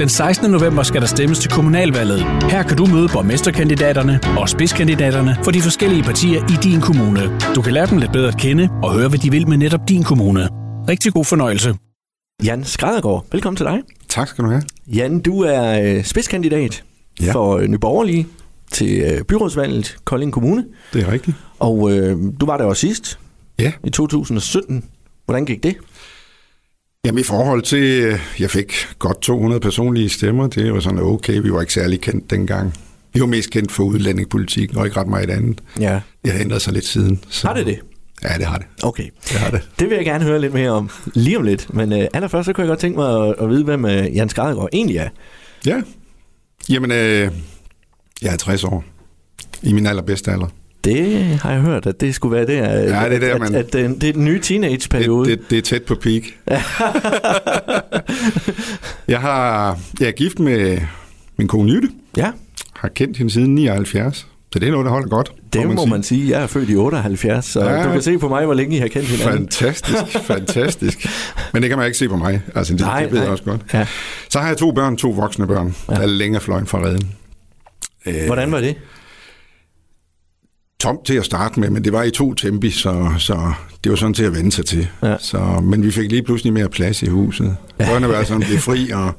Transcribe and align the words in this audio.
Den 0.00 0.08
16. 0.08 0.50
november 0.50 0.82
skal 0.82 1.00
der 1.00 1.06
stemmes 1.06 1.38
til 1.38 1.50
kommunalvalget. 1.50 2.20
Her 2.50 2.62
kan 2.62 2.76
du 2.76 2.86
møde 2.86 3.08
borgmesterkandidaterne 3.12 4.20
og 4.38 4.48
spidskandidaterne 4.48 5.36
for 5.44 5.50
de 5.50 5.60
forskellige 5.60 6.02
partier 6.02 6.40
i 6.44 6.56
din 6.62 6.80
kommune. 6.80 7.20
Du 7.54 7.62
kan 7.62 7.72
lære 7.72 7.86
dem 7.86 7.98
lidt 7.98 8.12
bedre 8.12 8.28
at 8.28 8.38
kende 8.38 8.68
og 8.82 8.92
høre, 8.94 9.08
hvad 9.08 9.18
de 9.18 9.30
vil 9.30 9.48
med 9.48 9.56
netop 9.56 9.80
din 9.88 10.02
kommune. 10.02 10.48
Rigtig 10.88 11.12
god 11.12 11.24
fornøjelse. 11.24 11.74
Jan 12.44 12.64
Skræddergaard, 12.64 13.26
velkommen 13.32 13.56
til 13.56 13.66
dig. 13.66 13.78
Tak 14.08 14.28
skal 14.28 14.44
du 14.44 14.50
have. 14.50 14.62
Jan, 14.86 15.20
du 15.20 15.40
er 15.40 15.80
øh, 15.96 16.04
spidskandidat 16.04 16.84
Ja. 17.20 17.32
for 17.32 17.56
øh, 17.56 17.68
Nye 17.68 17.78
Borgerlige 17.78 18.26
til 18.72 19.00
øh, 19.00 19.22
byrådsvalget 19.24 19.96
Kolding 20.04 20.32
Kommune. 20.32 20.64
Det 20.92 21.02
er 21.02 21.12
rigtigt. 21.12 21.36
Og 21.58 21.92
øh, 21.92 22.16
du 22.40 22.46
var 22.46 22.56
der 22.56 22.64
også 22.64 22.80
sidst, 22.80 23.18
Ja. 23.58 23.72
i 23.84 23.90
2017. 23.90 24.84
Hvordan 25.24 25.44
gik 25.44 25.62
det? 25.62 25.76
Jamen 27.06 27.20
i 27.20 27.22
forhold 27.24 27.62
til, 27.62 28.02
øh, 28.02 28.20
jeg 28.38 28.50
fik 28.50 28.72
godt 28.98 29.20
200 29.22 29.60
personlige 29.60 30.08
stemmer, 30.08 30.46
det 30.46 30.72
var 30.72 30.80
sådan 30.80 30.98
okay, 30.98 31.40
vi 31.40 31.52
var 31.52 31.60
ikke 31.60 31.72
særlig 31.72 32.00
kendt 32.00 32.30
dengang. 32.30 32.74
Vi 33.12 33.20
var 33.20 33.26
mest 33.26 33.50
kendt 33.50 33.72
for 33.72 33.84
udlændingepolitik, 33.84 34.76
og 34.76 34.86
ikke 34.86 35.00
ret 35.00 35.06
meget 35.06 35.30
andet. 35.30 35.60
Ja. 35.80 36.00
Det 36.24 36.32
har 36.32 36.40
ændret 36.40 36.62
sig 36.62 36.72
lidt 36.72 36.86
siden. 36.86 37.20
Så... 37.28 37.46
Har 37.46 37.54
det 37.54 37.66
det? 37.66 37.78
Ja, 38.22 38.28
det 38.38 38.46
har 38.46 38.56
det. 38.58 38.66
Okay. 38.82 39.08
Det 39.28 39.36
har 39.38 39.50
det. 39.50 39.68
Det 39.78 39.90
vil 39.90 39.96
jeg 39.96 40.04
gerne 40.04 40.24
høre 40.24 40.40
lidt 40.40 40.54
mere 40.54 40.70
om 40.70 40.90
lige 41.14 41.38
om 41.38 41.42
lidt. 41.44 41.74
Men 41.74 41.92
øh, 41.92 42.08
allerførst 42.14 42.46
så 42.46 42.52
kunne 42.52 42.62
jeg 42.62 42.68
godt 42.68 42.78
tænke 42.78 42.98
mig 42.98 43.28
at, 43.28 43.34
at 43.40 43.48
vide, 43.48 43.64
hvem 43.64 43.84
øh, 43.84 44.16
Jan 44.16 44.28
Skræddergaard 44.28 44.68
egentlig 44.72 44.96
er. 44.96 45.08
Ja. 45.66 45.82
Jamen, 46.68 46.90
øh, 46.90 47.30
jeg 48.22 48.32
er 48.32 48.36
60 48.36 48.64
år. 48.64 48.84
I 49.62 49.72
min 49.72 49.86
allerbedste 49.86 50.30
alder. 50.30 50.46
Det 50.84 51.24
har 51.42 51.52
jeg 51.52 51.60
hørt, 51.60 51.86
at 51.86 52.00
det 52.00 52.14
skulle 52.14 52.36
være 52.36 52.46
der. 52.46 52.68
Ja, 52.78 53.08
det 53.08 53.14
er 53.14 53.18
der, 53.18 53.34
at, 53.34 53.40
man- 53.40 53.54
at, 53.54 53.60
at, 53.64 53.72
det, 53.72 54.00
det 54.02 54.08
er 54.08 54.12
den 54.12 54.24
nye 54.24 54.40
teenageperiode. 54.40 55.30
Det, 55.30 55.38
det, 55.38 55.50
det 55.50 55.58
er 55.58 55.62
tæt 55.62 55.82
på 55.82 55.94
peak. 55.94 56.22
jeg, 59.08 59.20
har, 59.20 59.78
jeg 60.00 60.08
er 60.08 60.12
gift 60.12 60.38
med 60.38 60.78
min 61.36 61.48
kone 61.48 61.72
Jytte. 61.72 61.88
Ja, 62.16 62.30
Har 62.74 62.88
kendt 62.88 63.16
hende 63.16 63.32
siden 63.32 63.54
79. 63.54 64.26
Så 64.52 64.58
det 64.58 64.66
er 64.68 64.70
noget, 64.72 64.84
der 64.84 64.90
holder 64.90 65.08
godt. 65.08 65.32
det 65.52 65.66
må 65.74 65.84
man, 65.86 66.02
sige. 66.02 66.20
sige. 66.20 66.30
Jeg 66.36 66.42
er 66.42 66.46
født 66.46 66.70
i 66.70 66.76
78, 66.76 67.44
så 67.44 67.60
ja, 67.64 67.84
du 67.86 67.92
kan 67.92 68.02
se 68.02 68.18
på 68.18 68.28
mig, 68.28 68.44
hvor 68.44 68.54
længe 68.54 68.76
I 68.76 68.78
har 68.78 68.88
kendt 68.88 69.08
hinanden. 69.08 69.38
Fantastisk, 69.38 69.96
fantastisk. 70.32 71.06
Men 71.52 71.62
det 71.62 71.68
kan 71.68 71.78
man 71.78 71.86
ikke 71.86 71.98
se 71.98 72.08
på 72.08 72.16
mig. 72.16 72.42
Altså, 72.54 72.72
det, 72.72 72.80
Nej, 72.80 73.02
det 73.02 73.10
ved 73.10 73.18
nej. 73.18 73.22
jeg 73.24 73.32
også 73.32 73.44
godt. 73.44 73.60
Ja. 73.74 73.86
Så 74.28 74.38
har 74.40 74.48
jeg 74.48 74.56
to 74.56 74.72
børn, 74.72 74.96
to 74.96 75.10
voksne 75.10 75.46
børn, 75.46 75.74
Ja. 75.88 75.94
der 75.94 76.00
er 76.00 76.06
længere 76.06 76.40
fløjen 76.42 76.66
fra 76.66 76.82
redden. 76.84 77.10
Øh, 78.06 78.26
Hvordan 78.26 78.52
var 78.52 78.60
det? 78.60 78.74
Tomt 80.80 81.04
til 81.04 81.14
at 81.14 81.24
starte 81.24 81.60
med, 81.60 81.70
men 81.70 81.84
det 81.84 81.92
var 81.92 82.02
i 82.02 82.10
to 82.10 82.34
tempi, 82.34 82.70
så, 82.70 83.10
så 83.18 83.52
det 83.84 83.90
var 83.90 83.96
sådan 83.96 84.14
til 84.14 84.24
at 84.24 84.34
vende 84.34 84.52
sig 84.52 84.64
til. 84.66 84.88
Ja. 85.02 85.14
Så, 85.18 85.38
men 85.62 85.82
vi 85.82 85.90
fik 85.90 86.10
lige 86.10 86.22
pludselig 86.22 86.52
mere 86.52 86.68
plads 86.68 87.02
i 87.02 87.06
huset. 87.08 87.56
Børneværelserne 87.78 88.44
blev 88.44 88.58
fri, 88.58 88.90
og 88.90 89.10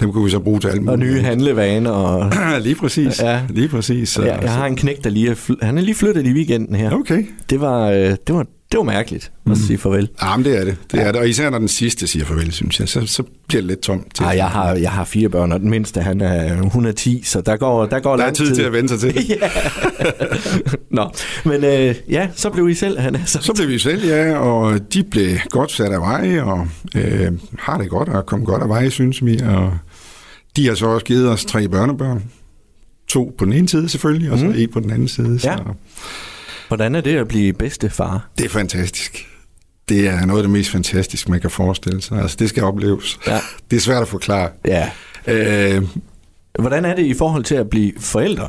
dem 0.00 0.12
kunne 0.12 0.24
vi 0.24 0.30
så 0.30 0.38
bruge 0.38 0.60
til 0.60 0.68
alt 0.68 0.88
Og 0.88 0.98
muligt. 0.98 1.12
nye 1.14 1.20
handlevaner. 1.22 1.90
Og, 1.90 2.32
lige 2.62 2.74
præcis. 2.74 3.22
Ja. 3.22 3.40
Lige 3.50 3.68
præcis. 3.68 4.08
Så, 4.08 4.22
jeg, 4.22 4.38
jeg 4.42 4.52
har 4.52 4.66
en 4.66 4.76
knæk, 4.76 5.04
der 5.04 5.10
lige 5.10 5.30
er, 5.30 5.34
fly- 5.34 5.62
han 5.62 5.78
er 5.78 5.82
lige 5.82 5.94
flyttet 5.94 6.26
i 6.26 6.32
weekenden 6.32 6.76
her. 6.76 6.90
Okay. 6.92 7.24
Det 7.50 7.60
var, 7.60 7.90
øh, 7.90 7.96
det 8.26 8.34
var, 8.34 8.46
det 8.72 8.78
var 8.78 8.84
mærkeligt 8.84 9.32
at 9.50 9.58
sige 9.58 9.78
farvel. 9.78 10.08
Ja, 10.22 10.36
men 10.36 10.44
det 10.44 10.58
er 10.60 10.64
det. 10.64 10.76
det, 10.92 11.00
er 11.00 11.12
det. 11.12 11.20
Og 11.20 11.28
især 11.28 11.50
når 11.50 11.58
den 11.58 11.68
sidste 11.68 12.06
siger 12.06 12.24
farvel, 12.24 12.52
synes 12.52 12.80
jeg, 12.80 12.88
så, 12.88 13.06
så 13.06 13.22
bliver 13.48 13.60
det 13.62 13.68
lidt 13.68 13.80
tomt. 13.80 14.14
Til. 14.14 14.24
Ej, 14.24 14.30
jeg 14.36 14.46
har, 14.48 14.74
jeg 14.74 14.90
har 14.90 15.04
fire 15.04 15.28
børn, 15.28 15.52
og 15.52 15.60
den 15.60 15.70
mindste, 15.70 16.00
han 16.00 16.20
er 16.20 16.62
110, 16.62 17.22
så 17.24 17.40
der 17.40 17.56
går, 17.56 17.86
der 17.86 18.00
går 18.00 18.16
Der 18.16 18.22
er 18.22 18.26
lang 18.26 18.36
tid 18.36 18.54
til 18.54 18.62
at 18.62 18.72
vende 18.72 18.88
sig 18.98 19.00
til. 19.14 19.26
ja. 19.28 19.48
Nå, 20.90 21.10
men 21.44 21.64
øh, 21.64 21.94
ja, 22.08 22.28
så 22.34 22.50
blev 22.50 22.68
I 22.68 22.74
selv, 22.74 22.98
han 22.98 23.14
er 23.14 23.24
så... 23.26 23.38
Så 23.42 23.52
blev 23.54 23.68
vi 23.68 23.78
selv, 23.78 24.06
ja, 24.06 24.36
og 24.38 24.92
de 24.94 25.02
blev 25.04 25.36
godt 25.50 25.72
sat 25.72 25.92
af 25.92 26.00
vej, 26.00 26.40
og 26.40 26.68
øh, 26.96 27.32
har 27.58 27.78
det 27.78 27.90
godt, 27.90 28.08
og 28.08 28.26
kom 28.26 28.44
godt 28.44 28.62
af 28.62 28.68
vej, 28.68 28.88
synes 28.88 29.24
vi. 29.24 29.40
Og 29.44 29.72
de 30.56 30.66
har 30.68 30.74
så 30.74 30.86
også 30.86 31.06
givet 31.06 31.28
os 31.28 31.44
tre 31.44 31.68
børnebørn. 31.68 32.24
To 33.08 33.34
på 33.38 33.44
den 33.44 33.52
ene 33.52 33.68
side 33.68 33.88
selvfølgelig, 33.88 34.30
og 34.30 34.38
så 34.38 34.44
Mhm. 34.44 34.54
en 34.58 34.68
på 34.72 34.80
den 34.80 34.90
anden 34.90 35.08
side. 35.08 35.38
Så 35.38 35.50
Ja. 35.50 35.56
Hvordan 36.68 36.94
er 36.94 37.00
det 37.00 37.16
at 37.16 37.28
blive 37.28 37.52
bedstefar? 37.52 38.28
det 38.38 38.44
er 38.44 38.48
fantastisk. 38.48 39.28
Det 39.88 40.08
er 40.08 40.26
noget 40.26 40.40
af 40.40 40.42
det 40.44 40.50
mest 40.50 40.70
fantastiske, 40.70 41.30
man 41.30 41.40
kan 41.40 41.50
forestille 41.50 42.02
sig. 42.02 42.18
Altså, 42.18 42.36
det 42.40 42.48
skal 42.48 42.62
opleves. 42.64 43.18
Ja. 43.26 43.40
Det 43.70 43.76
er 43.76 43.80
svært 43.80 44.02
at 44.02 44.08
forklare. 44.08 44.50
Ja. 44.66 44.90
Øh, 45.26 45.82
Hvordan 46.58 46.84
er 46.84 46.94
det 46.94 47.02
i 47.06 47.14
forhold 47.14 47.44
til 47.44 47.54
at 47.54 47.70
blive 47.70 47.92
forældre? 47.98 48.48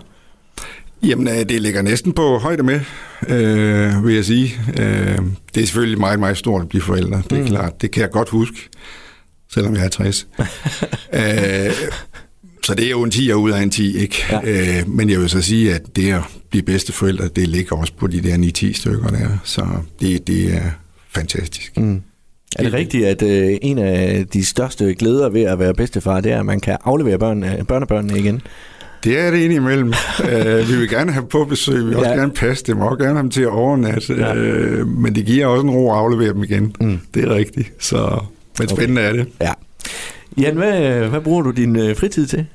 Jamen, 1.03 1.27
øh, 1.27 1.33
det 1.49 1.61
ligger 1.61 1.81
næsten 1.81 2.13
på 2.13 2.37
højde 2.37 2.63
med, 2.63 2.79
øh, 3.27 4.05
vil 4.05 4.15
jeg 4.15 4.25
sige. 4.25 4.53
Øh, 4.79 5.17
det 5.55 5.61
er 5.61 5.65
selvfølgelig 5.65 5.99
meget, 5.99 6.19
meget 6.19 6.37
stort 6.37 6.61
at 6.61 6.69
blive 6.69 6.81
forældre. 6.81 7.21
Det 7.29 7.37
er 7.37 7.41
mm. 7.41 7.47
klart. 7.47 7.81
Det 7.81 7.91
kan 7.91 8.01
jeg 8.01 8.11
godt 8.11 8.29
huske, 8.29 8.69
selvom 9.53 9.75
jeg 9.75 9.85
er 9.85 9.89
60. 9.89 10.27
øh, 11.13 11.71
så 12.63 12.73
det 12.75 12.85
er 12.85 12.89
jo 12.89 13.03
en 13.03 13.11
10 13.11 13.33
ud 13.33 13.51
af 13.51 13.61
en 13.61 13.69
10, 13.69 13.97
ikke? 13.97 14.25
Ja. 14.31 14.39
Øh, 14.79 14.89
men 14.89 15.09
jeg 15.09 15.19
vil 15.19 15.29
så 15.29 15.41
sige, 15.41 15.75
at 15.75 15.81
det 15.95 16.13
at 16.13 16.21
blive 16.49 16.63
bedste 16.63 16.93
forældre, 16.93 17.27
det 17.27 17.47
ligger 17.47 17.75
også 17.77 17.93
på 17.97 18.07
de 18.07 18.21
der 18.21 18.35
9-10 18.37 18.73
stykker 18.79 19.07
der. 19.07 19.27
Så 19.43 19.65
det, 20.01 20.27
det 20.27 20.53
er 20.55 20.61
fantastisk. 21.11 21.77
Mm. 21.77 22.01
Er 22.59 22.63
det 22.63 22.73
rigtigt, 22.73 23.05
at 23.05 23.21
øh, 23.21 23.57
en 23.61 23.77
af 23.77 24.25
de 24.33 24.45
største 24.45 24.93
glæder 24.93 25.29
ved 25.29 25.41
at 25.41 25.59
være 25.59 25.73
bedstefar, 25.73 26.21
det 26.21 26.31
er, 26.31 26.39
at 26.39 26.45
man 26.45 26.59
kan 26.59 26.77
aflevere 26.83 27.19
børn, 27.19 27.43
øh, 27.43 27.63
børnebørnene 27.67 28.19
igen? 28.19 28.41
Det 29.03 29.19
er 29.19 29.31
det 29.31 29.37
indimellem. 29.37 29.93
øh, 30.31 30.69
vi 30.69 30.75
vil 30.75 30.89
gerne 30.89 31.11
have 31.11 31.25
på 31.31 31.45
besøg, 31.45 31.79
vi 31.79 31.85
vil 31.85 31.95
også 31.97 32.09
Ja. 32.09 32.15
gerne 32.15 32.31
passe 32.33 32.63
dem, 32.67 32.79
og 32.79 32.87
også 32.89 32.97
gerne 33.03 33.13
have 33.15 33.21
dem 33.23 33.29
til 33.31 33.41
at 33.41 33.47
overnatte, 33.47 34.13
Ja. 34.13 34.35
øh, 34.35 34.87
men 34.87 35.15
det 35.15 35.25
giver 35.25 35.45
også 35.45 35.63
en 35.63 35.69
ro 35.71 35.91
at 35.91 35.97
aflevere 35.97 36.33
dem 36.33 36.43
igen. 36.43 36.75
Mm. 36.81 36.99
Det 37.13 37.23
er 37.23 37.35
rigtigt, 37.35 37.73
så 37.79 38.19
men 38.59 38.69
spændende 38.69 39.01
er 39.01 39.13
det. 39.13 39.27
Ja. 39.41 39.51
Jan, 40.37 40.55
hvad, 40.55 41.07
hvad 41.07 41.21
bruger 41.21 41.41
du 41.41 41.51
din 41.51 41.75
øh, 41.75 41.95
fritid 41.95 42.27
til? 42.27 42.45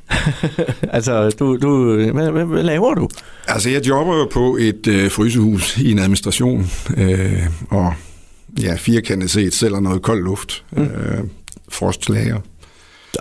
altså, 0.97 1.31
du, 1.31 1.56
du, 1.56 1.94
hvad, 2.12 2.31
hvad, 2.31 2.44
hvad 2.44 2.62
laver 2.62 2.94
du? 2.94 3.09
Altså, 3.49 3.71
jeg 3.71 3.87
jobber 3.87 4.16
jo 4.16 4.28
på 4.33 4.56
et 4.61 4.87
øh, 4.87 5.11
frysehus 5.11 5.78
i 5.78 5.91
en 5.93 5.99
administration, 5.99 6.66
øh, 6.97 7.47
og 7.71 7.94
ja, 8.62 8.75
firkantet 8.75 9.31
set 9.31 9.55
sælger 9.55 9.81
noget 9.81 10.03
kold 10.03 10.25
luft, 10.25 10.65
mm. 10.72 10.83
øh, 10.83 11.25
frostlager. 11.69 12.41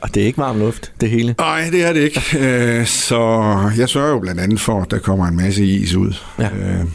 Og 0.01 0.15
Det 0.15 0.23
er 0.23 0.27
ikke 0.27 0.37
varm 0.37 0.59
luft, 0.59 0.91
det 1.01 1.09
hele. 1.09 1.35
Nej, 1.37 1.69
det 1.71 1.85
er 1.85 1.93
det 1.93 1.99
ikke. 2.01 2.21
Øh, 2.39 2.85
så 2.85 3.19
jeg 3.77 3.89
sørger 3.89 4.09
jo 4.09 4.19
blandt 4.19 4.41
andet 4.41 4.61
for, 4.61 4.81
at 4.81 4.91
der 4.91 4.99
kommer 4.99 5.27
en 5.27 5.35
masse 5.35 5.65
is 5.65 5.95
ud. 5.95 6.13
Ja. 6.39 6.49
Øh, 6.55 6.85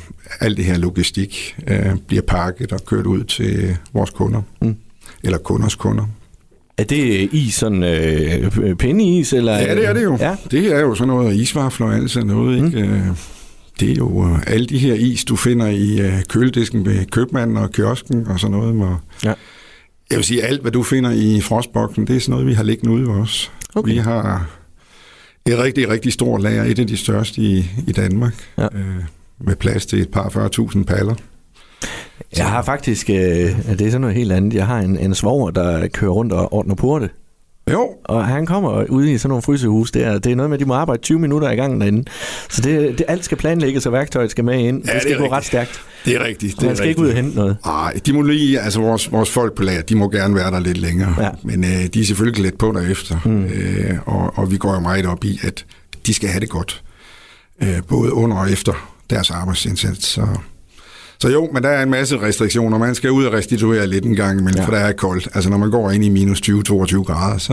alt 0.41 0.57
det 0.57 0.65
her 0.65 0.79
logistik 0.79 1.57
øh, 1.67 1.97
bliver 2.07 2.23
pakket 2.23 2.73
og 2.73 2.85
kørt 2.85 3.07
ud 3.07 3.25
til 3.25 3.77
vores 3.93 4.11
kunder. 4.11 4.43
Mm. 4.63 4.77
Eller 5.25 5.39
kunders 5.39 5.75
kunder. 5.75 6.07
Er 6.83 6.87
det 6.87 7.29
is, 7.33 7.55
sådan 7.55 7.83
øh, 7.83 8.77
pindeis? 8.77 9.33
Eller, 9.33 9.53
Ja, 9.59 9.75
det 9.75 9.89
er 9.89 9.93
det 9.93 10.03
jo. 10.03 10.17
Ja. 10.21 10.37
Det 10.51 10.67
er 10.75 10.81
jo 10.81 10.95
sådan 10.95 11.09
noget 11.09 11.37
isvafler 11.37 11.87
og 11.87 11.95
alt 11.95 12.11
sådan 12.11 12.27
noget. 12.27 12.57
Ikke? 12.67 12.81
Øh, 12.81 13.01
Det 13.81 13.91
er 13.91 13.95
jo 13.95 14.25
øh, 14.29 14.39
alle 14.47 14.67
de 14.67 14.79
her 14.79 14.95
is, 14.95 15.25
du 15.25 15.37
finder 15.37 15.67
i 15.67 16.01
øh, 16.01 16.13
køledisken 16.29 16.87
ved 16.87 17.07
købmanden 17.07 17.57
og 17.57 17.71
kiosken 17.71 18.27
og 18.27 18.41
sådan 18.41 18.57
noget. 18.57 18.75
Hvor 18.75 19.01
Ja. 19.25 19.33
Jeg 20.11 20.17
vil 20.17 20.25
sige, 20.25 20.43
alt 20.43 20.61
hvad 20.63 20.73
du 20.73 20.83
finder 20.83 21.11
i 21.11 21.41
frostboksen, 21.41 22.07
det 22.07 22.17
er 22.17 22.21
sådan 22.21 22.31
noget, 22.31 22.47
vi 22.47 22.53
har 22.53 22.63
liggende 22.63 22.95
ude 22.95 23.09
os. 23.09 23.53
Okay. 23.75 23.93
Vi 23.93 23.97
har 23.99 24.47
et 25.47 25.59
rigtig, 25.59 25.89
rigtig 25.89 26.13
stort 26.13 26.43
lager, 26.43 26.65
et 26.65 26.79
af 26.79 26.87
de 26.87 26.97
største 26.97 27.41
i, 27.43 27.59
i 27.89 27.93
Danmark, 27.93 28.35
Ja. 28.59 28.65
øh, 28.65 29.05
med 29.41 29.57
plads 29.57 29.87
til 29.87 30.01
et 30.01 30.09
par 30.09 30.51
40.000 30.77 30.85
paller. 30.85 31.15
Jeg 32.37 32.47
har 32.47 32.63
faktisk, 32.63 33.11
øh, 33.11 33.17
det 33.17 33.81
er 33.81 33.91
sådan 33.91 34.01
noget 34.01 34.17
helt 34.17 34.33
andet, 34.33 34.55
jeg 34.55 34.67
har 34.67 34.79
en, 34.79 34.99
en 34.99 35.15
svoger, 35.15 35.51
der 35.51 35.89
kører 35.89 36.11
rundt 36.11 36.33
og 36.33 36.53
ordner 36.53 36.75
porte. 36.75 37.11
Jo, 37.73 37.89
Og 38.05 38.27
han 38.27 38.47
kommer 38.47 38.85
ud 38.85 39.05
i 39.07 39.19
sådan 39.19 39.29
nogle 39.29 39.43
frysehus 39.43 39.91
der. 39.91 40.19
Det 40.19 40.33
er 40.33 40.37
noget 40.37 40.51
med, 40.51 40.57
at 40.57 40.61
de 40.61 40.65
må 40.65 40.75
arbejde 40.75 41.03
20 41.03 41.19
minutter 41.19 41.51
i 41.51 41.57
gangen 41.57 41.81
derinde. 41.81 42.05
Så 42.51 42.63
det, 42.63 42.99
det 42.99 43.05
alt 43.09 43.25
skal 43.25 43.39
planlægges, 43.39 43.87
og 43.87 43.93
værktøjet 43.93 44.31
skal 44.31 44.45
med 44.45 44.59
ind. 44.59 44.85
Ja, 44.87 44.93
det 44.95 45.03
skal 45.03 45.11
det 45.11 45.19
gå 45.19 45.25
rigtigt. 45.25 45.33
ret 45.37 45.45
stærkt. 45.45 45.81
det 46.05 46.15
er 46.15 46.25
rigtigt. 46.25 46.57
Det 46.61 46.67
man 46.67 46.77
skal 46.77 46.89
ikke 46.89 47.01
ud 47.01 47.09
og 47.09 47.15
hente 47.15 47.37
noget. 47.37 47.57
Nej, 47.67 48.01
de 48.07 48.13
må 48.13 48.23
lige, 48.23 48.61
altså 48.61 48.81
vores, 48.81 49.13
vores 49.13 49.31
folk 49.31 49.55
på 49.55 49.63
lager, 49.63 49.83
de 49.83 49.95
må 49.95 50.09
gerne 50.11 50.35
være 50.35 50.51
der 50.51 50.61
lidt 50.61 50.79
længere. 50.79 51.15
Ja. 51.25 51.31
Men 51.43 51.65
øh, 51.65 51.87
de 51.95 52.01
er 52.01 52.05
selvfølgelig 52.05 52.37
klædt 52.37 52.59
på 52.59 52.73
derefter. 52.73 53.17
Mm. 53.25 53.45
Øh, 53.45 53.99
og, 54.07 54.33
og 54.39 54.51
vi 54.51 54.57
går 54.57 54.75
jo 54.75 54.81
meget 54.81 55.07
op 55.07 55.25
i, 55.25 55.39
at 55.43 55.65
de 56.07 56.15
skal 56.15 56.29
have 56.29 56.41
det 56.41 56.49
godt. 56.49 56.83
Øh, 57.63 57.83
både 57.89 58.13
under 58.13 58.37
og 58.37 58.53
efter 58.53 58.95
deres 59.11 59.31
arbejdsindsats. 59.31 60.07
Så, 60.07 60.27
så 61.23 61.29
jo, 61.29 61.49
men 61.53 61.63
der 61.63 61.69
er 61.69 61.83
en 61.83 61.91
masse 61.91 62.21
restriktioner. 62.23 62.79
Man 62.79 62.95
skal 62.95 63.11
ud 63.11 63.25
og 63.25 63.33
restituere 63.33 63.87
lidt 63.87 64.05
en 64.05 64.15
gang 64.17 64.41
imellem, 64.41 64.59
Ja. 64.61 64.67
for 64.67 64.73
der 64.73 64.79
er 64.81 64.93
koldt. 64.93 65.29
Altså 65.35 65.51
når 65.51 65.57
man 65.57 65.71
går 65.71 65.91
ind 65.91 66.05
i 66.05 66.09
minus 66.09 66.41
20-22 66.41 67.03
grader, 67.03 67.39
så 67.39 67.53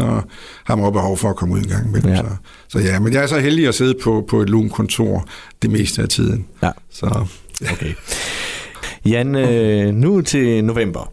har 0.63 0.75
man 0.75 0.86
også 0.86 0.92
behov 0.92 1.18
for 1.18 1.30
at 1.30 1.36
komme 1.36 1.54
ud 1.56 1.60
en 1.60 1.68
gang 1.68 1.88
imellem. 1.88 2.12
Ja. 2.12 2.18
Så, 2.18 2.24
så 2.69 2.80
ja, 2.80 3.00
men 3.00 3.13
jeg 3.13 3.24
er 3.24 3.27
så 3.27 3.39
heldig 3.39 3.68
at 3.68 3.75
sidde 3.75 3.94
på, 4.04 4.25
på 4.30 4.42
et 4.42 4.50
lunt 4.50 4.71
kontor 4.71 5.25
det 5.62 5.69
meste 5.69 6.01
af 6.01 6.10
tiden. 6.10 6.45
Ja. 6.63 6.71
Så 6.92 7.25
Okay. 7.74 7.94
Jan, 9.06 9.36
øh, 9.36 9.94
nu 9.94 10.21
til 10.21 10.63
november. 10.63 11.12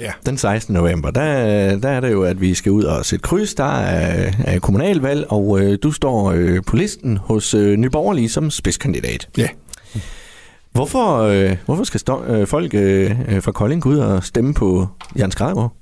ja. 0.00 0.10
Den 0.26 0.38
16. 0.38 0.74
november, 0.74 1.10
der, 1.10 1.76
der 1.78 1.88
er 1.88 2.00
det 2.00 2.12
jo, 2.12 2.22
at 2.22 2.40
vi 2.40 2.54
skal 2.54 2.72
ud 2.72 2.82
og 2.84 3.04
sætte 3.06 3.22
kryds. 3.22 3.54
Der 3.54 3.78
er, 3.80 4.32
er 4.44 4.58
kommunalvalg, 4.58 5.24
og 5.28 5.60
øh, 5.60 5.78
du 5.82 5.92
står 5.92 6.30
øh, 6.36 6.58
på 6.66 6.76
listen 6.76 7.16
hos 7.16 7.54
øh, 7.54 7.76
Nye 7.76 7.90
Borgerlige 7.90 8.28
som 8.28 8.50
spidskandidat. 8.50 9.28
Ja. 9.38 9.48
Hvorfor, 10.76 11.18
øh, 11.18 11.56
hvorfor 11.64 11.84
skal 11.84 12.00
stå, 12.00 12.24
øh, 12.24 12.46
folk 12.46 12.74
øh, 12.74 13.10
øh, 13.28 13.42
fra 13.42 13.52
Kolding 13.52 13.82
gå 13.82 13.88
ud 13.88 13.96
og 13.96 14.24
stemme 14.24 14.54
på 14.54 14.88
Jan 15.16 15.30
Skrædgaard? 15.30 15.76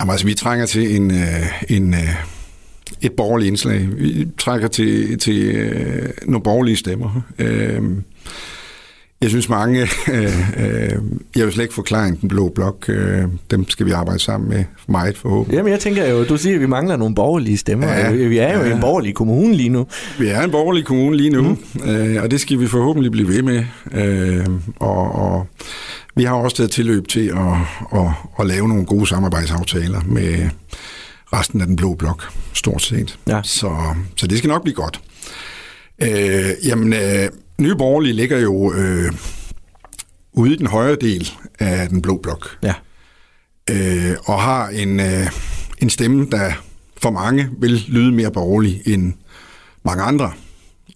Jamen, 0.00 0.10
altså, 0.10 0.26
vi 0.26 0.34
trænger 0.34 0.66
til 0.66 0.96
en, 0.96 1.10
øh, 1.10 1.62
en, 1.68 1.94
øh, 1.94 2.14
et 3.00 3.12
borgerligt 3.12 3.48
indslag. 3.48 3.88
Vi 3.98 4.28
trækker 4.38 4.68
til, 4.68 5.18
til 5.18 5.42
øh, 5.42 6.10
nogle 6.26 6.42
borgerlige 6.42 6.76
stemmer. 6.76 7.20
Øh, 7.38 7.82
jeg 9.24 9.30
synes 9.30 9.48
mange, 9.48 9.88
øh, 10.12 10.22
øh, 10.56 10.92
jeg 11.36 11.44
vil 11.44 11.52
slet 11.52 11.64
ikke 11.64 11.74
forklare 11.74 12.16
den 12.20 12.28
blå 12.28 12.48
blok, 12.48 12.84
øh, 12.88 13.22
dem 13.50 13.68
skal 13.68 13.86
vi 13.86 13.90
arbejde 13.90 14.18
sammen 14.18 14.48
med 14.48 14.64
meget 14.88 15.16
forhåbentlig. 15.16 15.56
Jamen 15.56 15.72
jeg 15.72 15.80
tænker 15.80 16.08
jo, 16.10 16.24
du 16.24 16.36
siger, 16.36 16.54
at 16.54 16.60
vi 16.60 16.66
mangler 16.66 16.96
nogle 16.96 17.14
borgerlige 17.14 17.56
stemmer. 17.56 17.88
Ja, 17.88 18.10
vi 18.10 18.38
er 18.38 18.58
jo 18.58 18.64
ja. 18.64 18.74
en 18.74 18.80
borgerlig 18.80 19.14
kommune 19.14 19.54
lige 19.54 19.68
nu. 19.68 19.86
Vi 20.18 20.26
er 20.26 20.42
en 20.42 20.50
borgerlig 20.50 20.84
kommune 20.84 21.16
lige 21.16 21.30
nu, 21.30 21.42
mm. 21.42 21.90
øh, 21.90 22.22
og 22.22 22.30
det 22.30 22.40
skal 22.40 22.60
vi 22.60 22.66
forhåbentlig 22.66 23.12
blive 23.12 23.28
ved 23.28 23.42
med. 23.42 23.64
Øh, 23.92 24.46
og, 24.76 25.14
og 25.14 25.46
vi 26.16 26.24
har 26.24 26.34
også 26.34 26.56
taget 26.56 26.70
tilløb 26.70 27.08
til 27.08 27.28
at, 27.28 27.98
at, 28.00 28.10
at 28.40 28.46
lave 28.46 28.68
nogle 28.68 28.84
gode 28.84 29.06
samarbejdsaftaler 29.06 30.00
med 30.06 30.48
resten 31.32 31.60
af 31.60 31.66
den 31.66 31.76
blå 31.76 31.94
blok, 31.94 32.24
stort 32.52 32.82
set. 32.82 33.18
Ja. 33.28 33.40
Så, 33.42 33.70
så 34.16 34.26
det 34.26 34.38
skal 34.38 34.48
nok 34.48 34.62
blive 34.62 34.74
godt. 34.74 35.00
Øh, 36.02 36.68
jamen, 36.68 36.92
øh, 36.92 37.28
Nye 37.60 37.74
Borgerlige 37.76 38.12
ligger 38.14 38.38
jo 38.38 38.72
øh, 38.74 39.12
ude 40.32 40.52
i 40.52 40.56
den 40.56 40.66
højre 40.66 40.96
del 41.00 41.30
af 41.58 41.88
den 41.88 42.02
blå 42.02 42.20
blok, 42.22 42.58
Ja. 42.62 42.74
øh, 43.70 44.16
og 44.24 44.40
har 44.42 44.68
en, 44.68 45.00
øh, 45.00 45.26
en 45.82 45.90
stemme, 45.90 46.26
der 46.30 46.52
for 47.02 47.10
mange 47.10 47.48
vil 47.60 47.84
lyde 47.88 48.12
mere 48.12 48.30
borgerlig 48.30 48.82
end 48.86 49.12
mange 49.84 50.02
andre. 50.02 50.32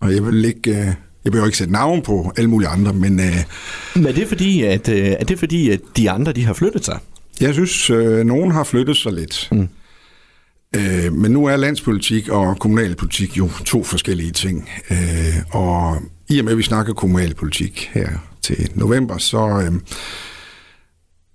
Og 0.01 0.15
jeg 0.15 0.27
vil 0.27 0.45
ikke... 0.45 0.71
Øh, 0.71 0.87
jeg 1.25 1.33
behøver 1.33 1.47
ikke 1.47 1.59
sætte 1.59 1.73
navn 1.73 2.03
på 2.03 2.33
alle 2.37 2.51
mulige 2.51 2.69
andre, 2.69 2.93
men 2.93 3.21
øh, 3.21 3.37
Men 3.95 4.07
er 4.07 4.13
det 4.13 4.29
fordi, 4.29 4.63
at, 4.63 4.89
øh, 4.89 4.99
er 5.09 5.25
det 5.25 5.39
fordi, 5.39 5.71
at 5.71 5.81
de 5.97 6.11
andre 6.11 6.33
de 6.33 6.45
har 6.45 6.53
flyttet 6.53 6.85
sig? 6.85 6.99
jeg 7.41 7.55
synes, 7.55 7.91
øh, 7.91 8.27
nogen 8.27 8.51
har 8.51 8.65
flyttet 8.65 8.97
sig 8.97 9.13
lidt. 9.13 9.49
Mm. 9.53 9.69
Øh, 10.77 11.13
men 11.13 11.31
nu 11.33 11.47
er 11.47 11.57
landspolitik 11.57 12.29
og 12.29 12.59
kommunalpolitik 12.59 13.39
jo 13.39 13.49
to 13.65 13.85
forskellige 13.85 14.31
ting. 14.33 14.69
Øh, 14.91 15.37
og 15.51 15.97
i 16.29 16.39
og 16.39 16.45
med, 16.45 16.53
at 16.53 16.59
vi 16.59 16.63
snakker 16.63 16.93
kommunalpolitik 16.93 17.91
her 17.95 18.09
til 18.43 18.71
november, 18.75 19.19
så 19.19 19.63
øh, 19.65 19.81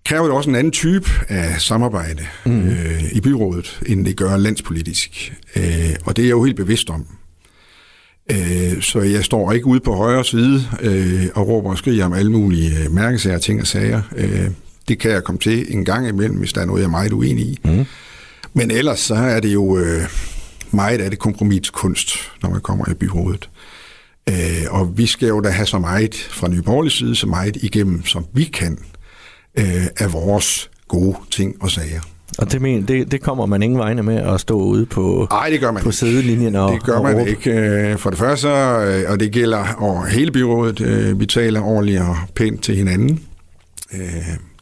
kræver 0.06 0.24
det 0.24 0.32
også 0.32 0.50
en 0.50 0.56
anden 0.56 0.72
type 0.72 1.10
af 1.28 1.62
samarbejde 1.62 2.26
mm. 2.46 2.68
øh, 2.68 3.04
i 3.12 3.22
byrådet, 3.22 3.82
end 3.86 4.06
det 4.06 4.18
gør 4.18 4.38
landspolitisk. 4.38 5.34
Øh, 5.56 5.96
og 6.06 6.16
det 6.16 6.22
er 6.22 6.28
jeg 6.28 6.32
jo 6.32 6.44
helt 6.44 6.58
bevidst 6.58 6.90
om. 6.90 7.08
Øh, 8.32 8.82
så 8.82 9.02
jeg 9.02 9.26
står 9.26 9.52
ikke 9.52 9.66
ude 9.66 9.80
på 9.80 9.96
højre 9.96 10.26
side 10.26 10.64
øh, 10.82 11.26
og 11.36 11.48
råber 11.48 11.70
og 11.70 11.78
skriger 11.78 12.06
om 12.06 12.14
alle 12.14 12.32
mulige 12.32 12.84
øh, 12.84 12.92
mærkesager, 12.92 13.38
ting 13.38 13.62
og 13.62 13.68
sager. 13.68 14.02
Øh, 14.16 14.48
det 14.88 15.00
kan 15.00 15.12
jeg 15.12 15.24
komme 15.24 15.40
til 15.40 15.66
en 15.70 15.86
gang 15.86 16.08
imellem, 16.08 16.38
hvis 16.38 16.54
der 16.54 16.62
er 16.62 16.66
noget, 16.66 16.82
jeg 16.82 16.88
er 16.88 16.92
meget 16.92 17.14
uenig 17.14 17.46
i. 17.46 17.60
Mm. 17.66 17.86
Men 18.54 18.72
ellers 18.72 19.00
så 19.00 19.16
er 19.16 19.40
det 19.40 19.54
jo 19.54 19.78
øh, 19.78 20.02
meget 20.72 21.02
af 21.02 21.10
det 21.10 21.20
kompromiskunst, 21.20 22.16
når 22.42 22.50
man 22.50 22.62
kommer 22.62 22.90
i 22.90 22.94
byrådet. 22.94 23.50
Øh, 23.54 23.83
og 24.70 24.98
vi 24.98 25.06
skal 25.06 25.28
jo 25.28 25.40
da 25.42 25.50
have 25.50 25.66
så 25.66 25.80
meget 25.80 26.16
fra 26.16 26.48
Nye 26.48 26.62
Borgerlige 26.62 26.92
side, 26.94 27.16
så 27.16 27.28
meget 27.28 27.56
igennem, 27.56 28.06
som 28.06 28.26
vi 28.34 28.44
kan, 28.44 28.78
øh, 29.60 29.86
af 29.98 30.14
vores 30.14 30.70
gode 30.88 31.18
ting 31.32 31.56
og 31.64 31.72
sager. 31.72 32.02
Og 32.38 32.52
det, 32.52 32.62
men, 32.62 32.88
det, 32.88 33.12
det 33.12 33.22
kommer 33.22 33.46
man 33.46 33.64
ingen 33.64 33.80
vegne 33.80 34.04
med 34.04 34.16
at 34.18 34.40
stå 34.42 34.54
ude 34.62 34.86
på, 34.86 35.28
Nej, 35.32 35.50
det 35.50 35.60
gør 35.60 35.72
man 35.72 35.84
på 35.84 35.90
ikke. 35.90 35.98
sidelinjen 35.98 36.56
og 36.56 36.74
Det 36.74 36.84
gør 36.84 36.94
og 36.98 37.04
man 37.04 37.16
råbe. 37.16 37.30
ikke. 37.30 37.52
Øh, 37.52 37.98
For 37.98 38.10
det 38.10 38.20
første, 38.20 38.48
øh, 38.48 39.12
og 39.12 39.20
det 39.20 39.32
gælder 39.32 39.66
over 39.80 40.06
hele 40.06 40.32
byrådet, 40.32 40.82
øh, 40.82 41.20
vi 41.20 41.26
taler 41.26 41.62
ordentligt 41.62 42.02
og 42.02 42.16
pænt 42.36 42.64
til 42.64 42.76
hinanden. 42.76 43.20
Øh, 43.94 44.00